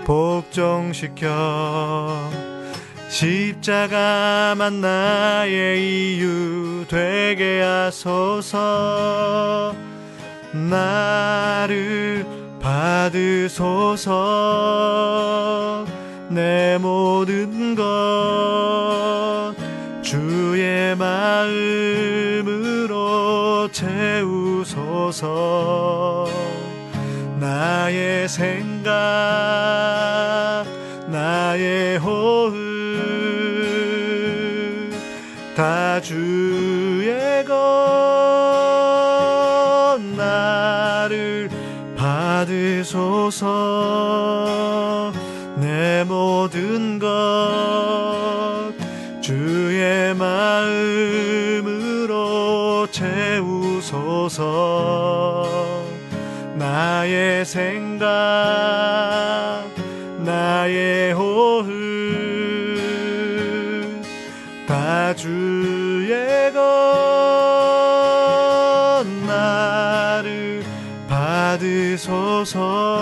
복종시켜 0.05 1.31
십자가만 3.09 4.81
나의 4.81 6.17
이유 6.17 6.85
되게 6.89 7.61
하소서. 7.63 8.65
나를 10.53 12.27
받으소서. 12.61 14.15
내 16.29 16.79
모든 16.81 17.75
것 17.77 19.55
주의 20.03 20.97
마음으로 20.97 21.29
채우 23.71 24.34
소서. 25.15 26.27
나의 27.39 28.29
생각 28.29 28.91
나의 31.07 31.99
호흡 31.99 32.55
다 35.57 36.01
주의 36.01 37.45
것 37.45 37.55
나를 40.17 41.49
받으소서 41.97 43.45
채우소서. 54.35 55.85
나의 56.55 57.45
생각 57.45 58.07
나의 60.19 61.13
호흡 61.13 61.67
다 64.67 65.15
주의 65.15 66.53
것 66.53 66.65
나를 69.27 70.63
받으소서 71.09 72.94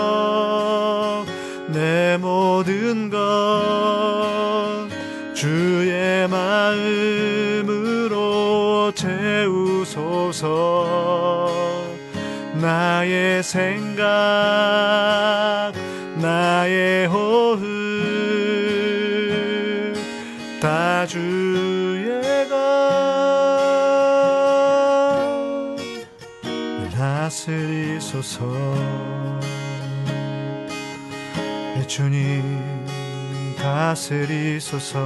나의 13.03 13.43
생각 13.43 14.05
나의 16.15 17.07
호흡 17.07 17.59
다 20.61 21.05
주의 21.05 22.47
것 22.47 22.55
다스리소서. 26.95 28.45
내 31.75 31.85
주님 31.85 32.41
다스리소서 33.57 35.03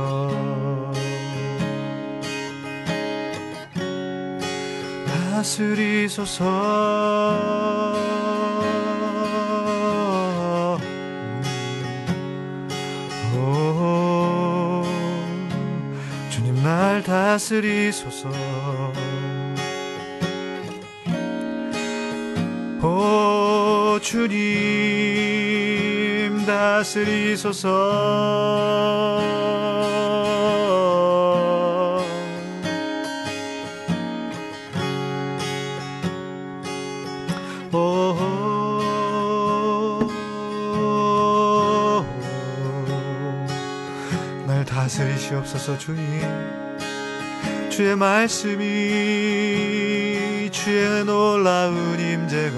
다스리소서. 5.38 6.44
오, 13.36 14.84
주님 16.32 16.64
날 16.64 17.04
다스리소서. 17.04 18.30
오 22.82 24.00
주님 24.02 24.34
다스리소서 26.48 27.68
다스리시옵소서 45.68 45.78
주님 45.78 46.22
주의 47.70 47.96
말씀이 47.96 48.64
주의 50.52 51.04
놀라운 51.04 52.00
임재가 52.00 52.58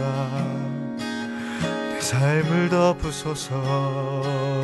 내 1.91 1.99
삶을 1.99 2.69
덮으소서 2.69 4.58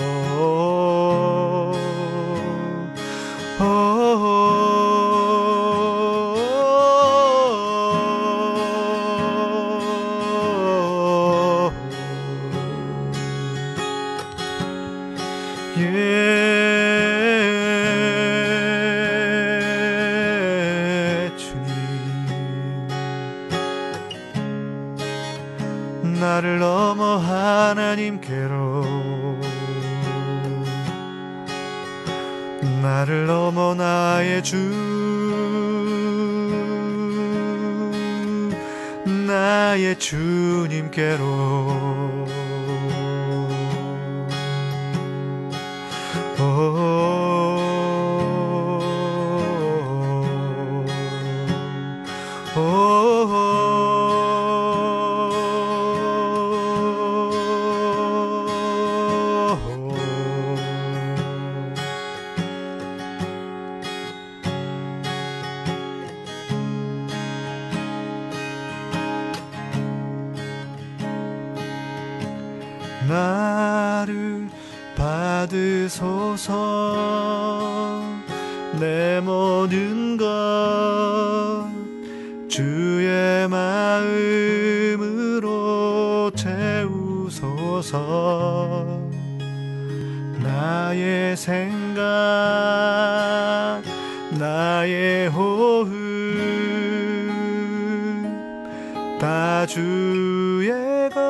내 78.79 79.21
모든 79.21 80.17
것 80.17 80.25
주의 82.47 83.47
마음으로 83.47 84.31
채우소서. 86.35 87.95
나의 90.45 91.35
생각 91.35 92.01
나의 94.37 95.29
호흡 95.29 95.89
다 99.19 99.65
주의 99.65 101.09
것 101.09 101.21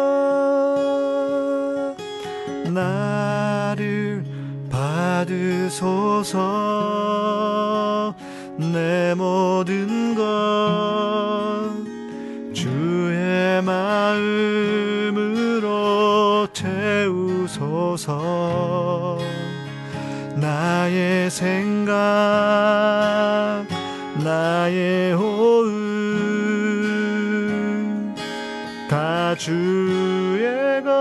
나를 2.74 4.24
받으소서 4.70 5.96
내 8.76 9.16
모든 9.16 10.14
것 10.16 10.24
주의 12.54 13.62
마음으로 13.64 15.16
채우소서. 16.52 18.12
나의 20.36 21.32
생각 21.32 21.96
나의 24.22 25.14
호흡 25.14 25.72
다 28.90 29.34
주의 29.36 30.84
것 30.84 30.92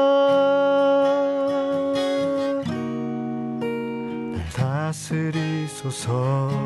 다스리소서. 4.53 6.64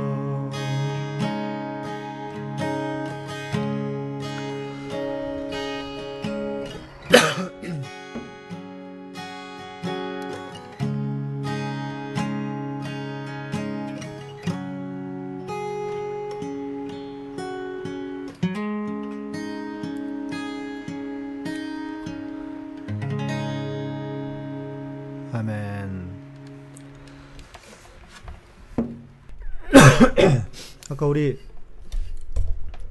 아까 30.99 31.07
우리 31.07 31.39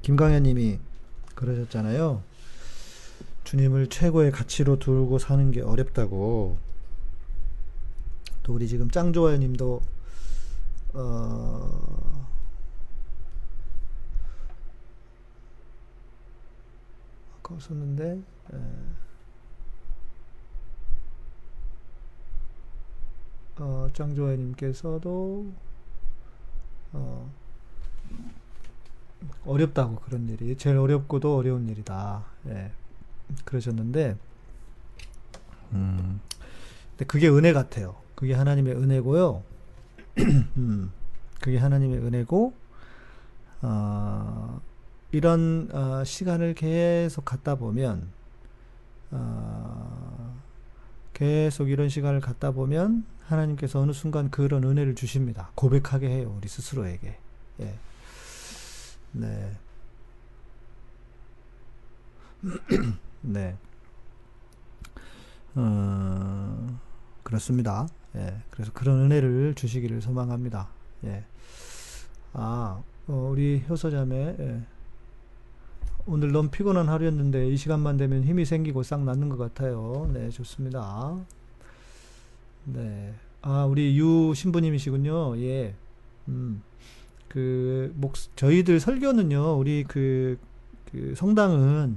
김강현님이 0.00 0.78
그러셨잖아요. 1.34 2.22
주님을 3.44 3.90
최고의 3.90 4.30
가치로 4.30 4.78
두고 4.78 5.18
사는 5.18 5.50
게 5.50 5.60
어렵다고. 5.60 6.56
또 8.42 8.54
우리 8.54 8.66
지금 8.66 8.90
짱조아님도 8.90 9.82
어, 10.94 12.26
아까 17.36 17.60
썼는데. 17.60 18.22
에. 18.54 18.56
어, 23.58 23.86
짱조아님께서도 23.92 25.52
어, 26.94 27.37
어렵다고 29.44 29.96
그런 29.96 30.28
일이 30.28 30.56
제일 30.56 30.76
어렵고도 30.76 31.36
어려운 31.36 31.68
일이다. 31.68 32.24
예, 32.48 32.70
그러셨는데, 33.44 34.16
음, 35.72 36.20
근데 36.90 37.04
그게 37.06 37.28
은혜 37.28 37.52
같아요. 37.52 37.96
그게 38.14 38.34
하나님의 38.34 38.74
은혜고요. 38.74 39.42
음, 40.56 40.92
그게 41.40 41.58
하나님의 41.58 41.98
은혜고, 41.98 42.52
어, 43.62 44.60
이런 45.12 45.68
어, 45.72 46.04
시간을 46.04 46.54
계속 46.54 47.24
갖다 47.24 47.54
보면, 47.54 48.08
어, 49.10 50.36
계속 51.14 51.68
이런 51.68 51.88
시간을 51.88 52.20
갖다 52.20 52.52
보면 52.52 53.04
하나님께서 53.26 53.80
어느 53.80 53.92
순간 53.92 54.30
그런 54.30 54.64
은혜를 54.64 54.94
주십니다. 54.94 55.50
고백하게 55.54 56.08
해요. 56.08 56.34
우리 56.36 56.48
스스로에게. 56.48 57.16
예. 57.60 57.74
네. 59.12 59.58
네. 63.22 63.56
어, 65.54 66.80
그렇습니다. 67.22 67.88
예. 68.14 68.42
그래서 68.50 68.72
그런 68.72 69.00
은혜를 69.00 69.54
주시기를 69.54 70.00
소망합니다. 70.00 70.68
예. 71.04 71.24
아, 72.32 72.82
어, 73.06 73.28
우리 73.32 73.64
효서자매, 73.68 74.36
예. 74.38 74.62
오늘 76.06 76.32
너무 76.32 76.48
피곤한 76.48 76.88
하루였는데 76.88 77.48
이 77.48 77.56
시간만 77.56 77.96
되면 77.96 78.24
힘이 78.24 78.44
생기고 78.44 78.82
싹 78.82 79.02
낫는 79.04 79.28
것 79.28 79.36
같아요. 79.36 80.08
네, 80.12 80.30
좋습니다. 80.30 81.18
네. 82.64 83.14
아, 83.42 83.64
우리 83.64 83.98
유 83.98 84.32
신부님이시군요. 84.34 85.38
예. 85.40 85.74
음. 86.28 86.62
그, 87.38 87.92
목, 87.94 88.14
저희들 88.34 88.80
설교는요, 88.80 89.56
우리 89.56 89.84
그, 89.86 90.38
그 90.90 91.14
성당은, 91.16 91.96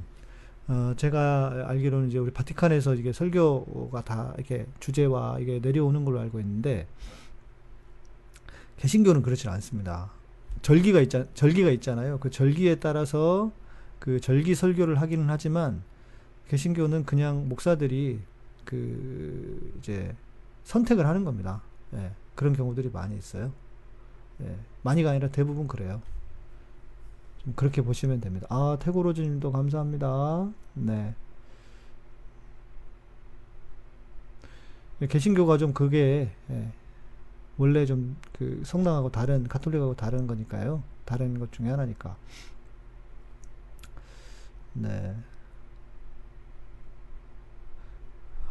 어, 0.67 0.93
제가 0.95 1.65
알기로는 1.65 2.09
이제 2.09 2.19
우리 2.19 2.31
바티칸에서 2.31 2.93
이게 2.93 3.11
설교가 3.11 4.03
다 4.03 4.35
이렇게 4.37 4.67
주제와 4.79 5.39
이게 5.39 5.59
내려오는 5.59 6.05
걸로 6.05 6.19
알고 6.19 6.39
있는데, 6.41 6.87
개신교는 8.77 9.23
그렇지 9.23 9.49
않습니다. 9.49 10.11
절기가 10.61 11.01
있자, 11.01 11.25
절기가 11.33 11.71
있잖아요. 11.71 12.19
그 12.19 12.29
절기에 12.29 12.75
따라서 12.75 13.51
그 13.97 14.19
절기 14.19 14.53
설교를 14.53 15.01
하기는 15.01 15.27
하지만, 15.27 15.81
개신교는 16.49 17.05
그냥 17.05 17.49
목사들이 17.49 18.19
그, 18.63 19.73
이제, 19.79 20.15
선택을 20.65 21.07
하는 21.07 21.23
겁니다. 21.23 21.63
예, 21.95 22.11
그런 22.35 22.53
경우들이 22.53 22.91
많이 22.93 23.17
있어요. 23.17 23.51
예, 24.43 24.57
많이가 24.83 25.11
아니라 25.11 25.29
대부분 25.29 25.67
그래요. 25.67 26.01
좀 27.43 27.53
그렇게 27.55 27.81
보시면 27.81 28.21
됩니다. 28.21 28.47
아, 28.49 28.77
태고로즈님도 28.79 29.51
감사합니다. 29.51 30.51
네. 30.75 31.15
예, 35.01 35.07
개신교가 35.07 35.57
좀 35.57 35.73
그게 35.73 36.31
예, 36.49 36.71
원래 37.57 37.85
좀 37.85 38.15
그 38.41 38.63
성당하고 38.65 39.11
다른 39.11 39.47
가톨릭하고 39.47 39.95
다른 39.95 40.25
거니까요. 40.25 40.81
다른 41.05 41.37
것 41.37 41.51
중에 41.51 41.69
하나니까. 41.69 42.17
네. 44.73 45.15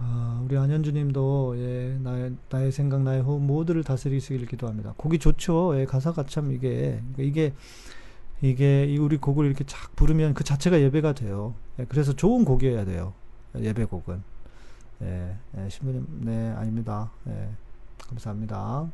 아, 0.03 0.41
우리 0.45 0.57
안현주님도 0.57 1.55
예, 1.59 1.99
나의 2.03 2.35
나의 2.49 2.73
생각, 2.73 3.03
나의 3.03 3.21
호흡 3.21 3.43
모두를 3.43 3.85
다스리시길 3.85 4.47
기도합니다. 4.47 4.95
곡이 4.97 5.19
좋죠. 5.19 5.79
예, 5.79 5.85
가사가 5.85 6.25
참 6.27 6.53
이게 6.53 7.03
이게 7.19 7.53
이게 8.41 8.87
이 8.87 8.97
우리 8.97 9.19
곡을 9.19 9.45
이렇게 9.45 9.65
착 9.65 9.95
부르면 9.97 10.33
그 10.35 10.43
자체가 10.43 10.81
예배가 10.81 11.13
돼요. 11.13 11.55
예, 11.79 11.85
그래서 11.85 12.15
좋은 12.15 12.47
곡이어야 12.47 12.87
돼요. 12.87 13.13
예배곡은. 13.59 14.23
예, 15.03 15.37
예, 15.59 15.69
신부님, 15.69 16.07
네, 16.25 16.49
아닙니다. 16.51 17.11
예, 17.29 17.51
감사합니다. 18.09 18.91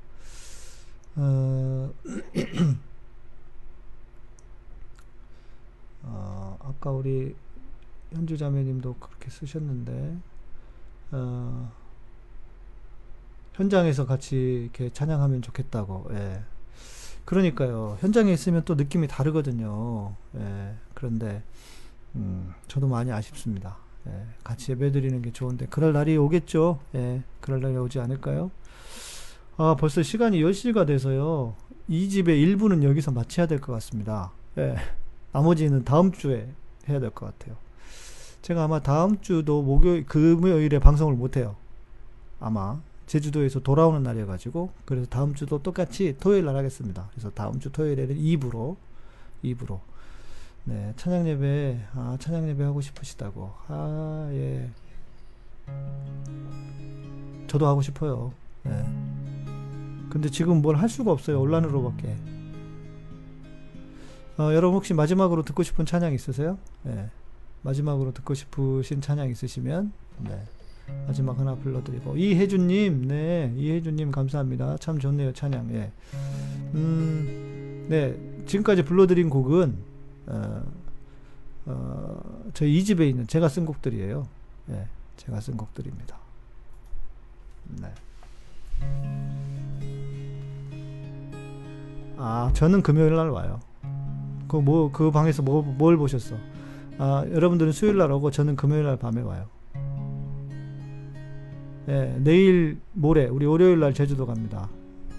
어, 1.16 1.90
어, 6.02 6.59
아까 6.61 6.90
우리 6.90 7.34
현주 8.12 8.36
자매님도 8.36 8.94
그렇게 8.94 9.30
쓰셨는데, 9.30 10.16
어, 11.12 11.72
현장에서 13.54 14.07
같이 14.07 14.36
이렇게 14.64 14.90
찬양하면 14.92 15.42
좋겠다고. 15.42 16.09
예. 16.12 16.42
그러니까요. 17.24 17.98
현장에 18.00 18.32
있으면 18.32 18.62
또 18.64 18.74
느낌이 18.74 19.09
다르거든요. 19.09 20.14
예. 20.36 20.74
그런데 20.94 21.42
음, 22.14 22.54
저도 22.68 22.86
많이 22.86 23.11
아쉽습니다. 23.12 23.76
예. 24.09 24.12
같이 24.44 24.72
예배드리는 24.72 25.22
게 25.22 25.32
좋은데 25.32 25.66
그럴 25.70 25.92
날이 25.92 26.16
오겠죠. 26.16 26.78
예. 26.94 27.22
그럴 27.40 27.61
날이 27.61 27.76
오지 27.76 27.98
않을까요? 28.00 28.50
아, 29.57 29.74
벌써 29.78 30.02
시간이 30.02 30.40
10시가 30.42 30.86
돼서요. 30.86 31.54
이 31.88 32.09
집의 32.09 32.40
일부는 32.42 32.82
여기서 32.82 33.11
마쳐야 33.12 33.46
될 33.46 33.61
것 33.61 33.72
같습니다. 33.72 34.30
예. 34.59 34.76
나머지는 35.32 35.84
다음 35.84 36.12
주에 36.12 36.48
해야 36.88 37.00
될 37.00 37.11
것 37.11 37.26
같아요. 37.38 37.57
제가 38.47 38.62
아마 38.62 38.78
다음 38.78 39.20
주도 39.20 39.61
목요일, 39.61 40.07
금요일에 40.07 40.78
방송을 40.78 41.14
못해요. 41.14 41.57
아마 42.38 42.80
제주도에서 43.09 43.59
돌아오는 43.59 44.01
날이어가지고 44.05 44.70
그래서 44.84 45.09
다음 45.11 45.34
주도 45.34 45.61
똑같이 45.61 46.16
토요일 46.20 46.44
날 46.44 46.55
하겠습니다. 46.55 47.09
그래서 47.11 47.28
다음 47.30 47.59
주 47.59 47.72
토요일에는 47.72 48.14
2부로 48.14 48.76
2부로 49.42 49.80
네 50.62 50.92
찬양 50.97 51.26
예배 51.26 51.80
아 51.94 52.16
찬양 52.20 52.49
예배 52.51 52.62
하고 52.62 52.80
싶으시다고 52.80 53.51
아 53.66 54.28
예. 54.30 54.70
저도 57.49 57.66
하고 57.66 57.82
싶어요. 57.82 58.32
네. 58.62 58.70
근데 60.09 60.28
지금 60.30 60.62
뭘 60.62 60.76
할 60.76 60.88
수가 60.88 61.11
없어요. 61.11 61.40
온라인으로밖에. 61.40 62.16
어, 64.38 64.55
여러분 64.55 64.76
혹시 64.76 64.94
마지막으로 64.94 65.42
듣고 65.42 65.64
싶은 65.64 65.84
찬양 65.84 66.12
있으세요? 66.12 66.59
네. 66.84 67.11
마지막으로 67.67 68.12
듣고 68.12 68.35
싶으신 68.35 69.01
찬양 69.01 69.29
있으시면 69.31 69.93
네. 70.21 70.41
마지막 71.07 71.39
하나 71.39 71.57
불러드리고 71.57 72.17
이혜준님 72.17 73.09
네 73.09 73.53
이혜준님 73.57 74.12
감사합니다 74.12 74.77
참 74.79 75.01
좋네요 75.01 75.33
찬양 75.33 75.75
예. 75.75 75.91
음, 76.75 77.87
네 77.89 78.17
지금까지 78.47 78.85
불러드린 78.85 79.29
곡은 79.29 79.77
어, 80.29 80.62
어, 81.67 82.51
저희 82.55 82.79
이 82.79 82.85
집에 82.85 83.09
있는 83.09 83.27
제가 83.27 83.49
쓴 83.49 83.67
곡들이에요 83.67 84.29
예, 84.71 84.87
제가 85.17 85.41
쓴 85.41 85.57
곡들입니다 85.57 86.17
네. 87.81 87.93
아, 92.19 92.51
저는 92.55 92.83
금요일 92.83 93.14
날 93.14 93.29
와요. 93.29 93.61
그 94.49 94.57
뭐그 94.57 95.11
방에서 95.11 95.43
뭐, 95.43 95.62
뭘 95.62 95.97
보셨어? 95.99 96.37
아, 96.99 97.24
여러분들은 97.30 97.72
수요일 97.72 97.99
날 97.99 98.11
오고 98.11 98.30
저는 98.30 98.57
금요일 98.57 98.84
날 98.84 98.97
밤에 98.97 99.20
와요. 99.20 99.47
예, 101.88 102.16
내일 102.18 102.80
모레 102.94 103.26
우리 103.26 103.47
월요일 103.47 103.78
날 103.78 103.94
제주도 103.94 104.26
갑니다. 104.26 104.68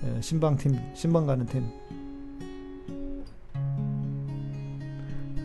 예, 0.03 0.21
신방팀 0.21 0.77
신방 0.95 1.25
가는 1.27 1.45
팀. 1.45 1.63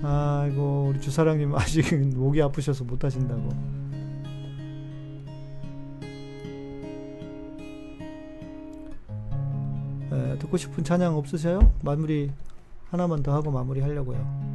아이고 0.02 0.88
우리 0.90 1.00
주사랑님 1.00 1.54
아직은 1.54 2.18
목이 2.18 2.42
아프셔서 2.42 2.84
못 2.84 3.04
하신다고. 3.04 3.48
예, 10.12 10.38
듣고 10.38 10.56
싶은 10.56 10.82
찬양 10.82 11.14
없으세요? 11.16 11.72
마무리 11.82 12.32
하나만 12.90 13.22
더 13.22 13.32
하고 13.32 13.50
마무리 13.50 13.80
하려고요. 13.80 14.51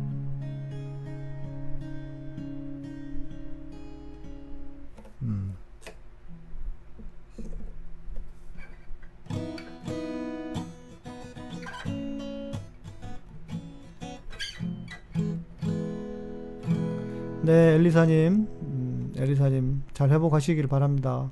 엘리사님, 17.88 18.48
음, 18.62 19.14
엘리사님 19.16 19.82
잘 19.94 20.10
회복하시길 20.10 20.68
바랍니다. 20.68 21.32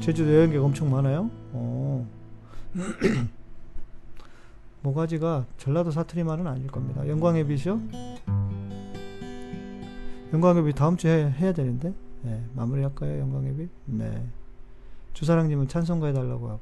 제주도 0.00 0.34
여행객 0.34 0.62
엄청 0.62 0.90
많아요? 0.90 1.30
어. 1.52 2.06
모가지가 4.82 5.46
전라도 5.56 5.90
사투리만은 5.92 6.46
아닐 6.46 6.66
겁니다. 6.66 7.08
영광의 7.08 7.46
빛이요? 7.46 7.80
영광의 10.34 10.64
빛 10.64 10.74
다음 10.74 10.98
주에 10.98 11.30
해야 11.30 11.54
되는데 11.54 11.94
네, 12.22 12.44
마무리할까요? 12.54 13.18
영광의 13.18 13.56
빛? 13.56 13.70
네. 13.86 14.26
주사랑님은 15.14 15.68
찬송가 15.68 16.08
해달라고 16.08 16.50
하고 16.50 16.60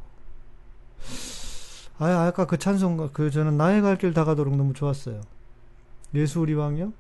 아 1.99 2.27
아까 2.29 2.47
그 2.47 2.59
찬송가 2.59 3.11
그 3.13 3.31
저는 3.33 3.57
나의 3.57 3.83
갈 3.83 3.97
길 3.97 4.15
다가도록 4.15 4.55
너무 4.57 4.73
좋았어요. 4.73 5.21
예수 6.15 6.41
우리 6.41 6.55
왕이요? 6.55 6.93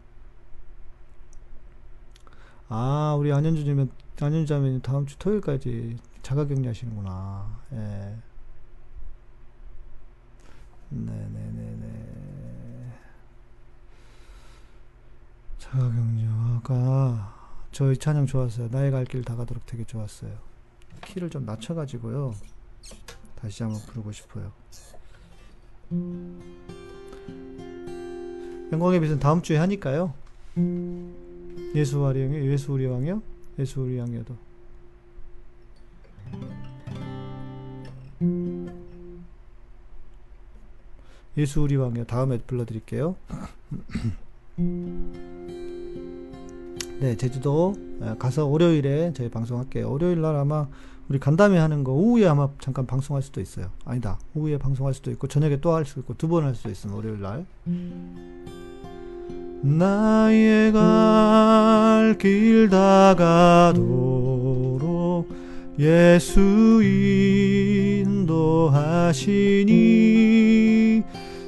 아 2.68 3.14
우리 3.18 3.32
안현주님은 3.32 3.90
안현주자매님 4.20 4.80
다음 4.82 5.04
주 5.06 5.18
토요일까지 5.18 5.96
자가 6.22 6.46
격리 6.46 6.66
하시는구나. 6.66 7.60
예. 7.72 8.16
네네네네. 10.90 12.12
자가 15.58 15.90
격리가 15.90 17.32
저희 17.72 17.96
찬양 17.96 18.26
좋았어요. 18.26 18.68
나의 18.70 18.90
갈 18.90 19.04
길 19.04 19.24
다 19.24 19.34
가도록 19.36 19.64
되게 19.66 19.84
좋았어요. 19.84 20.36
키를 21.04 21.28
좀 21.30 21.44
낮춰가지고요. 21.44 22.34
다시 23.36 23.62
한번 23.62 23.80
부르고 23.82 24.12
싶어요. 24.12 24.52
영광의 28.72 29.00
빛은 29.00 29.18
다음 29.18 29.42
주에 29.42 29.58
하니까요. 29.58 30.14
예수 31.74 32.00
우리 32.00 32.22
왕이요? 32.22 32.44
예수 32.50 32.72
우리 32.72 32.86
왕이요? 32.86 33.22
예수 33.58 33.82
우리 33.82 33.98
왕이어도. 33.98 34.34
예수 41.36 41.60
우리 41.62 41.76
왕이요. 41.76 42.04
다음에 42.04 42.38
불러드릴게요. 42.38 43.14
네, 47.00 47.16
제주도 47.16 47.74
가서 48.18 48.46
월요일에 48.46 49.12
저희 49.12 49.28
방송할게요. 49.28 49.90
월요일 49.90 50.22
날 50.22 50.36
아마 50.36 50.66
우리 51.08 51.18
간담회 51.18 51.58
하는 51.58 51.84
거 51.84 51.92
오후에 51.92 52.26
아마 52.26 52.48
잠깐 52.60 52.86
방송할 52.86 53.22
수도 53.22 53.40
있어요. 53.40 53.66
아니다. 53.84 54.18
오후에 54.34 54.56
방송할 54.58 54.94
수도 54.94 55.10
있고 55.10 55.26
저녁에 55.28 55.60
또 55.60 55.72
할수 55.72 55.98
있고 56.00 56.14
두 56.16 56.28
번 56.28 56.44
할 56.44 56.54
수도 56.54 56.70
있어요. 56.70 56.94
월요일 56.94 57.20
날. 57.20 57.44
나의 59.62 60.72
갈 60.72 62.16
길 62.18 62.68
다가도록 62.68 63.82
예수 65.78 66.80
인도하시니 69.62 71.02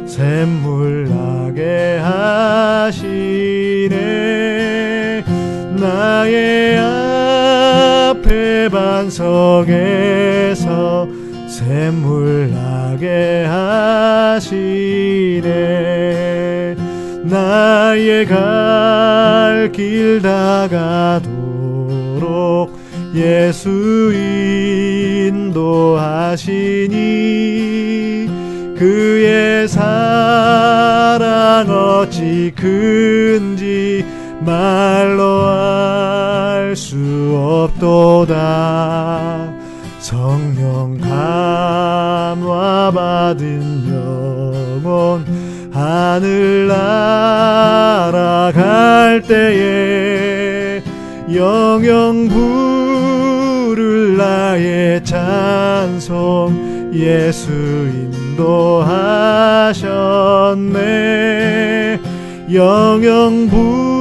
샘물 0.06 1.10
나게 1.10 1.98
하시네. 2.02 3.12
나의 5.78 6.78
앞 6.78 7.11
에 8.32 8.70
반석에서 8.70 9.68
샘물 11.50 12.52
나게 12.52 13.46
하시네. 13.46 14.52
나의 17.24 18.26
갈 18.26 19.72
길 19.72 20.22
다가도록 20.22 21.32
예수 23.16 24.12
인도하시니 25.32 26.92
그의 28.78 29.68
사랑 29.68 31.70
어찌 31.70 32.52
큰지 32.56 34.06
말로 34.40 35.31
없도다. 37.42 38.36
성령 40.00 40.98
감화 41.00 42.92
받은 42.94 43.88
영혼 44.84 45.26
하늘 45.72 46.68
날아갈 48.04 49.22
때에 49.22 50.82
영영 51.34 52.28
부를 53.70 54.18
나의 54.18 55.04
찬송 55.04 56.92
예수 56.94 57.52
인도하셨네. 57.52 58.92
영영 62.52 63.48
부 63.50 64.01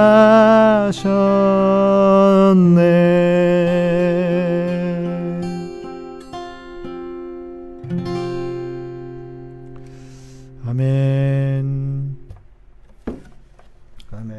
아멘. 10.65 12.17
아멘. 14.11 14.35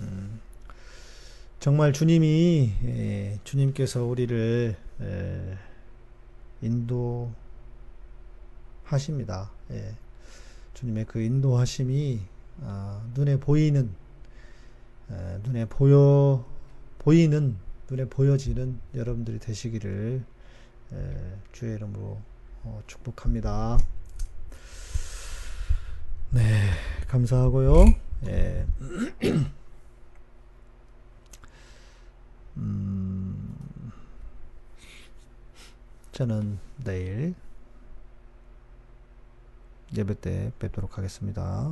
음, 0.00 0.40
정말 1.58 1.94
주님이 1.94 2.72
예, 2.84 3.38
주님께서 3.44 4.04
우리를 4.04 4.76
예, 5.00 5.58
인도 6.60 7.32
하십니다. 8.92 9.50
예, 9.70 9.94
주님의 10.74 11.06
그 11.06 11.20
인도하심이 11.20 12.20
아, 12.62 13.02
눈에 13.14 13.38
보이는 13.38 13.94
에, 15.10 15.38
눈에 15.44 15.64
보여 15.66 16.44
보이는 16.98 17.56
눈에 17.88 18.04
보여지는 18.06 18.80
여러분들이 18.94 19.38
되시기를 19.38 20.24
에, 20.92 21.36
주의 21.52 21.74
이름으로 21.76 22.20
어, 22.64 22.82
축복합니다. 22.86 23.78
네, 26.30 26.70
감사하고요. 27.08 27.94
예. 28.26 28.66
음, 32.56 33.92
저는 36.12 36.58
내일 36.84 37.34
예배 39.96 40.20
때 40.20 40.52
뵙도록 40.58 40.98
하겠습니다. 40.98 41.70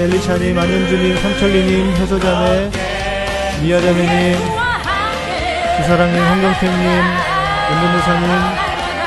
엘리차님, 0.00 0.58
안윤주님, 0.58 1.16
삼철리님, 1.18 1.94
해소자매, 1.96 2.70
미아자매님, 3.62 4.38
이사랑님, 5.80 6.22
황경태님, 6.24 7.04
은근무사님, 7.70 8.24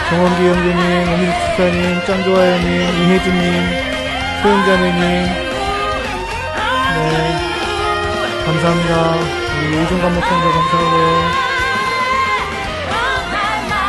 정원기 0.10 0.48
형제님, 0.48 1.14
오밀 1.14 1.34
집사님, 1.34 2.06
짱좋아요님, 2.06 2.68
이혜진님, 3.02 3.44
소영자매님, 4.44 5.02
네, 6.94 7.02
감사합니다. 8.46 9.16
우리 9.66 9.84
이종관 9.84 10.14
목사님도 10.14 10.52
감사하고요. 10.52 11.54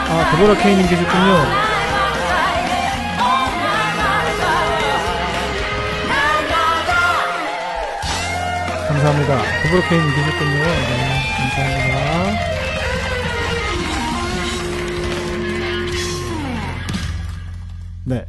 아, 0.09 0.31
데보라 0.31 0.55
케이님 0.55 0.89
계셨군요. 0.89 1.64
감사합니다. 9.05 9.37
더블케인 9.63 10.01
계셨군요. 10.15 10.65
네, 10.65 10.97
감사합니다. 11.37 11.95
네. 18.07 18.27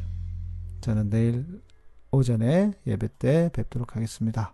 저는 0.82 1.10
내일 1.10 1.46
오전에 2.12 2.74
예배 2.86 3.08
때 3.18 3.50
뵙도록 3.54 3.96
하겠습니다. 3.96 4.54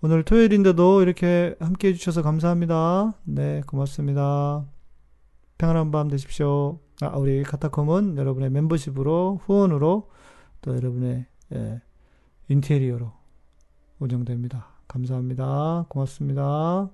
오늘 0.00 0.22
토요일인데도 0.22 1.02
이렇게 1.02 1.54
함께 1.60 1.88
해주셔서 1.88 2.22
감사합니다. 2.22 3.12
네, 3.24 3.60
고맙습니다. 3.66 4.64
평안한 5.58 5.90
밤 5.90 6.08
되십시오. 6.08 6.78
아, 7.02 7.08
우리 7.18 7.42
카타콤은 7.42 8.16
여러분의 8.16 8.48
멤버십으로, 8.48 9.42
후원으로, 9.44 10.10
또 10.62 10.74
여러분의, 10.74 11.26
예, 11.52 11.82
인테리어로 12.48 13.12
운영됩니다. 13.98 14.77
감사합니다. 14.88 15.86
고맙습니다. 15.88 16.88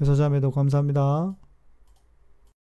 효서자매도 0.00 0.50
감사합니다. 0.50 1.34